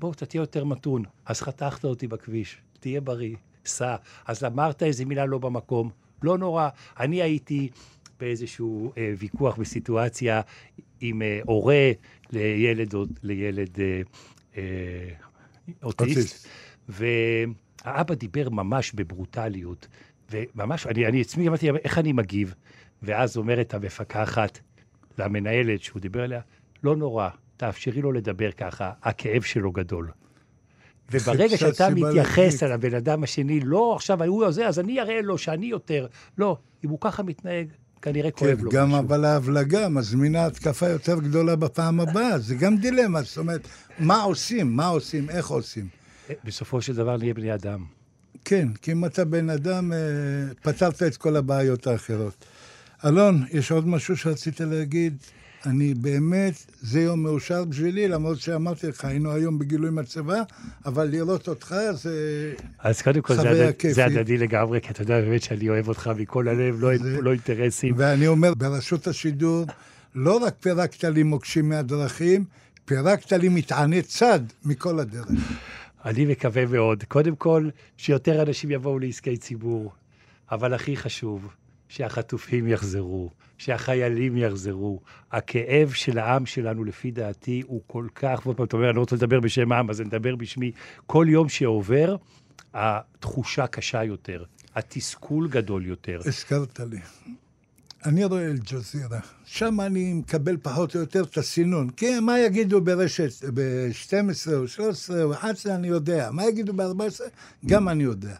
בוא, 0.00 0.12
אתה 0.12 0.26
תהיה 0.26 0.40
יותר 0.40 0.64
מתון. 0.64 1.02
אז 1.26 1.40
חתכת 1.40 1.84
אותי 1.84 2.06
בכביש, 2.06 2.56
תהיה 2.80 3.00
בריא, 3.00 3.36
סע. 3.66 3.96
אז 4.26 4.44
אמרת 4.44 4.82
איזה 4.82 5.04
מילה 5.04 5.26
לא 5.26 5.38
במקום, 5.38 5.90
לא 6.22 6.38
נורא. 6.38 6.68
אני 7.00 7.22
הייתי 7.22 7.68
באיזשהו 8.20 8.92
אה, 8.98 9.12
ויכוח 9.18 9.56
בסיטואציה 9.56 10.40
עם 11.00 11.22
אה, 11.22 11.40
הורה 11.44 11.90
לילד, 12.32 12.94
לילד 13.22 13.80
אה, 13.80 14.00
אה, 14.56 15.08
אוטיסט. 15.82 16.48
והאבא 16.88 18.14
דיבר 18.14 18.48
ממש 18.50 18.92
בברוטליות, 18.92 19.88
וממש, 20.30 20.86
אני, 20.86 21.06
אני 21.06 21.20
עצמי 21.20 21.48
אמרתי, 21.48 21.70
איך 21.70 21.98
אני 21.98 22.12
מגיב? 22.12 22.54
ואז 23.02 23.36
אומרת 23.36 23.74
המפקחת 23.74 24.58
למנהלת 25.18 25.82
שהוא 25.82 26.00
דיבר 26.00 26.22
עליה, 26.22 26.40
לא 26.82 26.96
נורא, 26.96 27.28
תאפשרי 27.56 28.02
לו 28.02 28.12
לדבר 28.12 28.50
ככה, 28.52 28.92
הכאב 29.02 29.42
שלו 29.42 29.72
גדול. 29.72 30.10
וברגע 31.10 31.56
שאתה 31.58 31.88
מתייחס. 31.90 32.62
על 32.62 32.72
הבן 32.72 32.94
אדם 32.94 33.22
השני, 33.22 33.60
לא 33.60 33.94
עכשיו 33.94 34.22
הוא 34.22 34.50
זה, 34.50 34.68
אז 34.68 34.78
אני 34.78 35.00
אראה 35.00 35.22
לו 35.22 35.38
שאני 35.38 35.66
יותר. 35.66 36.06
לא, 36.38 36.56
אם 36.84 36.90
הוא 36.90 36.98
ככה 37.00 37.22
מתנהג, 37.22 37.68
כנראה 38.06 38.30
כן, 38.30 38.36
כואב 38.36 38.60
לו 38.62 38.70
גם. 38.70 38.94
אבל 38.94 39.24
ההבלגה 39.24 39.88
מזמינה 39.88 40.46
התקפה 40.46 40.88
יותר 40.88 41.18
גדולה 41.18 41.56
בפעם 41.56 42.00
הבאה, 42.00 42.38
זה 42.38 42.54
גם 42.54 42.76
דילמה, 42.76 43.22
זאת 43.22 43.38
אומרת, 43.38 43.68
מה 43.98 44.22
עושים, 44.22 44.76
מה 44.76 44.86
עושים, 44.86 45.30
איך 45.30 45.48
עושים. 45.48 45.88
בסופו 46.44 46.82
של 46.82 46.94
דבר 46.94 47.16
נהיה 47.16 47.34
בני 47.34 47.54
אדם. 47.54 47.84
כן, 48.44 48.68
כי 48.82 48.92
אם 48.92 49.04
אתה 49.04 49.24
בן 49.24 49.50
אדם, 49.50 49.92
אה, 49.92 49.98
פתרת 50.62 51.02
את 51.02 51.16
כל 51.16 51.36
הבעיות 51.36 51.86
האחרות. 51.86 52.44
אלון, 53.04 53.44
יש 53.50 53.70
עוד 53.70 53.88
משהו 53.88 54.16
שרצית 54.16 54.60
להגיד? 54.60 55.16
אני 55.66 55.94
באמת, 55.94 56.54
זה 56.80 57.00
יום 57.00 57.22
מאושר 57.22 57.64
בשבילי, 57.64 58.08
למרות 58.08 58.40
שאמרתי 58.40 58.86
לך, 58.86 59.04
היינו 59.04 59.32
היום 59.32 59.58
בגילוי 59.58 59.90
מצבה, 59.90 60.42
אבל 60.86 61.04
לראות 61.08 61.48
אותך 61.48 61.74
זה... 61.92 62.52
אז 62.78 63.02
קודם 63.02 63.20
כל, 63.22 63.34
זה, 63.34 63.40
חוויה 63.40 63.52
הדד, 63.52 63.66
זה 63.66 63.72
כיפית. 63.72 63.98
הדדי 63.98 64.38
לגמרי, 64.38 64.80
כי 64.80 64.90
אתה 64.90 65.02
יודע 65.02 65.20
באמת 65.20 65.42
שאני 65.42 65.68
אוהב 65.68 65.88
אותך 65.88 66.10
מכל 66.16 66.48
הלב, 66.48 66.76
לא, 66.80 66.98
זה- 66.98 67.20
לא 67.22 67.30
אינטרסים. 67.30 67.94
ואני 67.96 68.26
אומר, 68.26 68.54
ברשות 68.54 69.06
השידור, 69.06 69.64
לא 70.14 70.36
רק 70.36 70.54
פירקת 70.60 71.04
לי 71.04 71.22
מוקשים 71.22 71.68
מהדרכים, 71.68 72.44
פירקת 72.84 73.32
לי 73.32 73.48
מטעני 73.48 74.02
צד 74.02 74.40
מכל 74.64 74.98
הדרך. 74.98 75.26
אני 76.04 76.24
מקווה 76.26 76.66
מאוד, 76.66 77.04
קודם 77.04 77.36
כל, 77.36 77.68
שיותר 77.96 78.42
אנשים 78.42 78.70
יבואו 78.70 78.98
לעסקי 78.98 79.36
ציבור, 79.36 79.92
אבל 80.50 80.74
הכי 80.74 80.96
חשוב, 80.96 81.46
שהחטופים 81.88 82.68
יחזרו, 82.68 83.30
שהחיילים 83.58 84.36
יחזרו. 84.36 85.00
הכאב 85.32 85.90
של 85.92 86.18
העם 86.18 86.46
שלנו, 86.46 86.84
לפי 86.84 87.10
דעתי, 87.10 87.62
הוא 87.66 87.80
כל 87.86 88.06
כך, 88.14 88.40
ועוד 88.44 88.56
פעם, 88.56 88.66
אתה 88.66 88.76
אומר, 88.76 88.88
אני 88.88 88.96
לא 88.96 89.00
רוצה 89.00 89.16
לדבר 89.16 89.40
בשם 89.40 89.72
העם, 89.72 89.90
אז 89.90 90.00
אני 90.00 90.08
מדבר 90.08 90.36
בשמי. 90.36 90.72
כל 91.06 91.26
יום 91.28 91.48
שעובר, 91.48 92.16
התחושה 92.74 93.66
קשה 93.66 94.04
יותר, 94.04 94.44
התסכול 94.74 95.48
גדול 95.48 95.86
יותר. 95.86 96.20
הזכרת 96.24 96.80
לי. 96.80 96.98
אני 98.06 98.24
רואה 98.24 98.46
אל-ג'זירה, 98.46 99.20
שם 99.44 99.80
אני 99.80 100.12
מקבל 100.12 100.56
פחות 100.62 100.94
או 100.94 101.00
יותר 101.00 101.22
את 101.22 101.38
הסינון. 101.38 101.90
כי 101.90 102.20
מה 102.20 102.40
יגידו 102.40 102.80
ברשת, 102.80 103.44
ב-12 103.54 104.54
או 104.54 104.68
13 104.68 105.22
או 105.22 105.32
11, 105.32 105.74
אני 105.74 105.88
יודע. 105.88 106.30
מה 106.32 106.44
יגידו 106.44 106.72
ב-14, 106.72 107.20
גם 107.66 107.88
אני 107.88 108.04
יודע. 108.04 108.36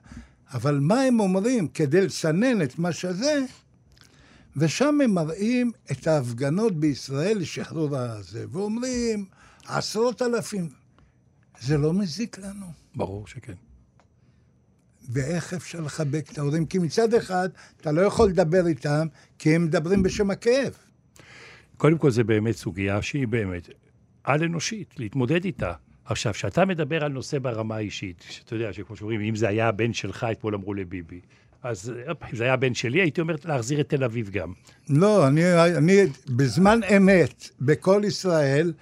אבל 0.54 0.78
מה 0.80 1.00
הם 1.00 1.20
אומרים 1.20 1.68
כדי 1.68 2.06
לסנן 2.06 2.62
את 2.62 2.78
מה 2.78 2.92
שזה, 2.92 3.40
ושם 4.56 5.00
הם 5.04 5.10
מראים 5.10 5.72
את 5.92 6.06
ההפגנות 6.06 6.76
בישראל 6.76 7.38
לשחרור 7.38 7.96
הזה, 7.96 8.44
ואומרים, 8.50 9.24
עשרות 9.66 10.22
אלפים. 10.22 10.68
זה 11.60 11.78
לא 11.78 11.92
מזיק 11.92 12.38
לנו. 12.38 12.66
ברור 12.94 13.26
שכן. 13.26 13.54
ואיך 15.08 15.54
אפשר 15.54 15.80
לחבק 15.80 16.32
את 16.32 16.38
ההורים? 16.38 16.66
כי 16.66 16.78
מצד 16.78 17.14
אחד, 17.14 17.48
אתה 17.80 17.92
לא 17.92 18.00
יכול 18.00 18.28
לדבר 18.28 18.66
איתם, 18.66 19.06
כי 19.38 19.54
הם 19.54 19.64
מדברים 19.64 20.02
בשם 20.02 20.30
הכאב. 20.30 20.76
קודם 21.76 21.98
כל, 21.98 22.10
זה 22.10 22.24
באמת 22.24 22.56
סוגיה 22.56 23.02
שהיא 23.02 23.28
באמת 23.28 23.68
על-אנושית, 24.24 24.94
להתמודד 24.98 25.44
איתה. 25.44 25.72
עכשיו, 26.04 26.32
כשאתה 26.32 26.64
מדבר 26.64 27.04
על 27.04 27.12
נושא 27.12 27.38
ברמה 27.38 27.76
האישית, 27.76 28.24
שאתה 28.28 28.54
יודע, 28.54 28.72
שכמו 28.72 28.96
שאומרים, 28.96 29.20
אם 29.20 29.36
זה 29.36 29.48
היה 29.48 29.68
הבן 29.68 29.92
שלך, 29.92 30.26
אתמול 30.32 30.54
אמרו 30.54 30.74
לביבי, 30.74 31.20
אז 31.62 31.92
זה 32.32 32.44
היה 32.44 32.52
הבן 32.52 32.74
שלי, 32.74 33.00
הייתי 33.00 33.20
אומר 33.20 33.34
להחזיר 33.44 33.80
את 33.80 33.88
תל 33.88 34.04
אביב 34.04 34.30
גם. 34.30 34.52
לא, 34.90 35.26
אני, 35.26 35.54
אני 35.76 35.96
בזמן 36.28 36.80
אמת, 36.96 37.50
בכל 37.60 38.02
ישראל, 38.04 38.72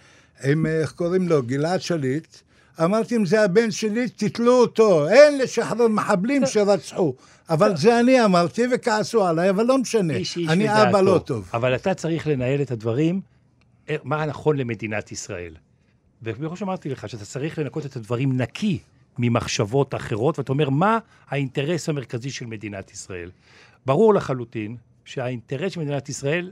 עם, 0.45 0.67
איך 0.67 0.93
קוראים 0.93 1.29
לו, 1.29 1.43
גלעד 1.43 1.81
שליט, 1.81 2.37
אמרתי, 2.85 3.17
אם 3.17 3.27
זה 3.27 3.43
הבן 3.43 3.71
שלי, 3.71 4.09
תתלו 4.09 4.53
אותו, 4.53 5.09
אין 5.09 5.39
לשחרר 5.39 5.89
מחבלים 5.89 6.47
שרצחו. 6.47 7.15
אבל 7.51 7.77
זה 7.77 8.01
אני 8.01 8.25
אמרתי, 8.25 8.63
וכעסו 8.75 9.27
עליי, 9.27 9.51
אבל 9.51 9.65
לא 9.65 9.79
משנה. 9.79 10.15
איש 10.15 10.37
איש 10.37 10.49
אני 10.49 10.65
ודעתו. 10.65 10.91
אבא 10.91 11.01
לא 11.01 11.19
טוב. 11.19 11.51
אבל 11.55 11.75
אתה 11.75 11.95
צריך 11.95 12.27
לנהל 12.27 12.63
את 12.63 12.71
הדברים, 12.71 13.21
אה, 13.89 13.97
מה 14.05 14.27
נכון 14.27 14.57
למדינת 14.57 15.13
ישראל. 15.13 15.55
וכמו 16.23 16.57
שאמרתי 16.57 16.89
לך, 16.89 17.09
שאתה 17.09 17.25
צריך 17.25 17.59
לנקות 17.59 17.87
את 17.87 17.97
הדברים 17.97 18.41
נקי 18.41 18.79
ממחשבות 19.19 19.95
אחרות, 19.95 20.39
ואתה 20.39 20.53
אומר, 20.53 20.71
מה 20.71 20.99
האינטרס 21.29 21.89
המרכזי 21.89 22.31
של 22.31 22.47
מדינת 22.47 22.91
ישראל? 22.91 23.31
ברור 23.87 24.15
לחלוטין 24.15 24.77
שהאינטרס 25.05 25.73
של 25.73 25.81
מדינת 25.81 26.09
ישראל, 26.09 26.51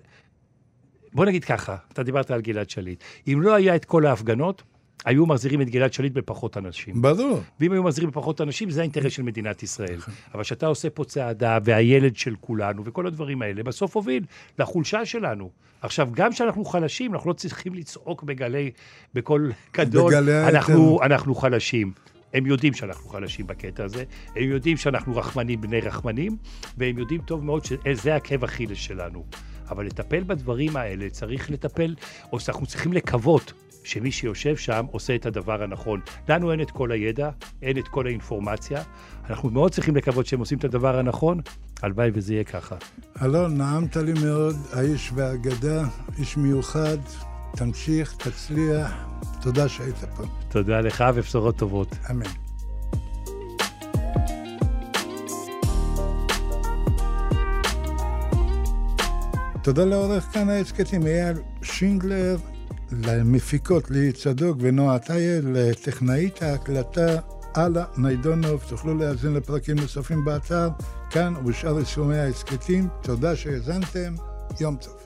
בוא 1.12 1.24
נגיד 1.24 1.44
ככה, 1.44 1.76
אתה 1.92 2.02
דיברת 2.02 2.30
על 2.30 2.40
גלעד 2.40 2.70
שליט. 2.70 3.04
אם 3.28 3.38
לא 3.42 3.54
היה 3.54 3.76
את 3.76 3.84
כל 3.84 4.06
ההפגנות, 4.06 4.62
היו 5.04 5.26
מחזירים 5.26 5.62
את 5.62 5.70
גלעד 5.70 5.92
שליט 5.92 6.12
בפחות 6.12 6.56
אנשים. 6.56 7.02
ברור. 7.02 7.42
ואם 7.60 7.72
היו 7.72 7.82
מחזירים 7.82 8.10
בפחות 8.10 8.40
אנשים, 8.40 8.70
זה 8.70 8.80
האינטרס 8.80 9.12
של 9.12 9.22
מדינת 9.22 9.62
ישראל. 9.62 9.98
אבל 10.34 10.42
כשאתה 10.42 10.66
עושה 10.66 10.90
פה 10.90 11.04
צעדה, 11.04 11.58
והילד 11.64 12.16
של 12.16 12.34
כולנו, 12.40 12.84
וכל 12.84 13.06
הדברים 13.06 13.42
האלה, 13.42 13.62
בסוף 13.62 13.96
הוביל 13.96 14.24
לחולשה 14.58 15.04
שלנו. 15.04 15.50
עכשיו, 15.80 16.08
גם 16.12 16.32
כשאנחנו 16.32 16.64
חלשים, 16.64 17.14
אנחנו 17.14 17.30
לא 17.30 17.34
צריכים 17.34 17.74
לצעוק 17.74 18.22
בגלי, 18.22 18.70
בקול 19.14 19.52
גדול, 19.74 20.12
בגלי 20.12 20.48
אנחנו, 20.48 21.02
אנחנו 21.02 21.34
חלשים. 21.34 21.92
הם 22.34 22.46
יודעים 22.46 22.74
שאנחנו 22.74 23.10
חלשים 23.10 23.46
בקטע 23.46 23.84
הזה, 23.84 24.04
הם 24.36 24.50
יודעים 24.50 24.76
שאנחנו 24.76 25.16
רחמנים 25.16 25.60
בני 25.60 25.80
רחמנים, 25.80 26.36
והם 26.78 26.98
יודעים 26.98 27.20
טוב 27.20 27.44
מאוד 27.44 27.64
שזה 27.64 28.14
עקב 28.14 28.44
אכילס 28.44 28.78
שלנו. 28.78 29.24
אבל 29.70 29.86
לטפל 29.86 30.22
בדברים 30.22 30.76
האלה, 30.76 31.10
צריך 31.10 31.50
לטפל, 31.50 31.94
או 32.32 32.40
שאנחנו 32.40 32.66
צריכים 32.66 32.92
לקוות 32.92 33.52
שמי 33.84 34.10
שיושב 34.10 34.56
שם 34.56 34.86
עושה 34.90 35.14
את 35.14 35.26
הדבר 35.26 35.62
הנכון. 35.62 36.00
לנו 36.28 36.52
אין 36.52 36.60
את 36.60 36.70
כל 36.70 36.92
הידע, 36.92 37.30
אין 37.62 37.78
את 37.78 37.88
כל 37.88 38.06
האינפורמציה, 38.06 38.82
אנחנו 39.30 39.50
מאוד 39.50 39.72
צריכים 39.72 39.96
לקוות 39.96 40.26
שהם 40.26 40.40
עושים 40.40 40.58
את 40.58 40.64
הדבר 40.64 40.98
הנכון, 40.98 41.40
הלוואי 41.82 42.10
וזה 42.14 42.32
יהיה 42.32 42.44
ככה. 42.44 42.76
אלון, 43.22 43.58
נעמת 43.58 43.96
לי 43.96 44.12
מאוד, 44.24 44.56
האיש 44.72 45.10
והאגדה, 45.14 45.84
איש 46.18 46.36
מיוחד, 46.36 46.98
תמשיך, 47.56 48.14
תצליח, 48.16 48.92
תודה 49.40 49.68
שהיית 49.68 49.96
פה. 50.16 50.22
תודה 50.48 50.80
לך 50.80 51.04
ובשורות 51.14 51.56
טובות. 51.56 51.96
אמן. 52.10 52.26
תודה 59.62 59.84
לעורך 59.84 60.24
כאן 60.24 60.48
ההסכתים 60.48 61.06
אייל 61.06 61.36
שינגלר, 61.62 62.36
למפיקות 62.92 63.90
ליהי 63.90 64.12
צדוק 64.12 64.56
ונועה 64.60 64.98
טייל, 64.98 65.48
לטכנאית 65.52 66.42
ההקלטה 66.42 67.18
אללה 67.56 67.84
ניידונוב. 67.96 68.64
תוכלו 68.68 68.94
להאזין 68.94 69.34
לפרקים 69.34 69.76
נוספים 69.76 70.24
באתר, 70.24 70.68
כאן 71.10 71.36
ובשאר 71.36 71.78
יישומי 71.78 72.16
ההסכתים. 72.16 72.88
תודה 73.02 73.36
שהאזנתם, 73.36 74.14
יום 74.60 74.76
טוב. 74.76 75.01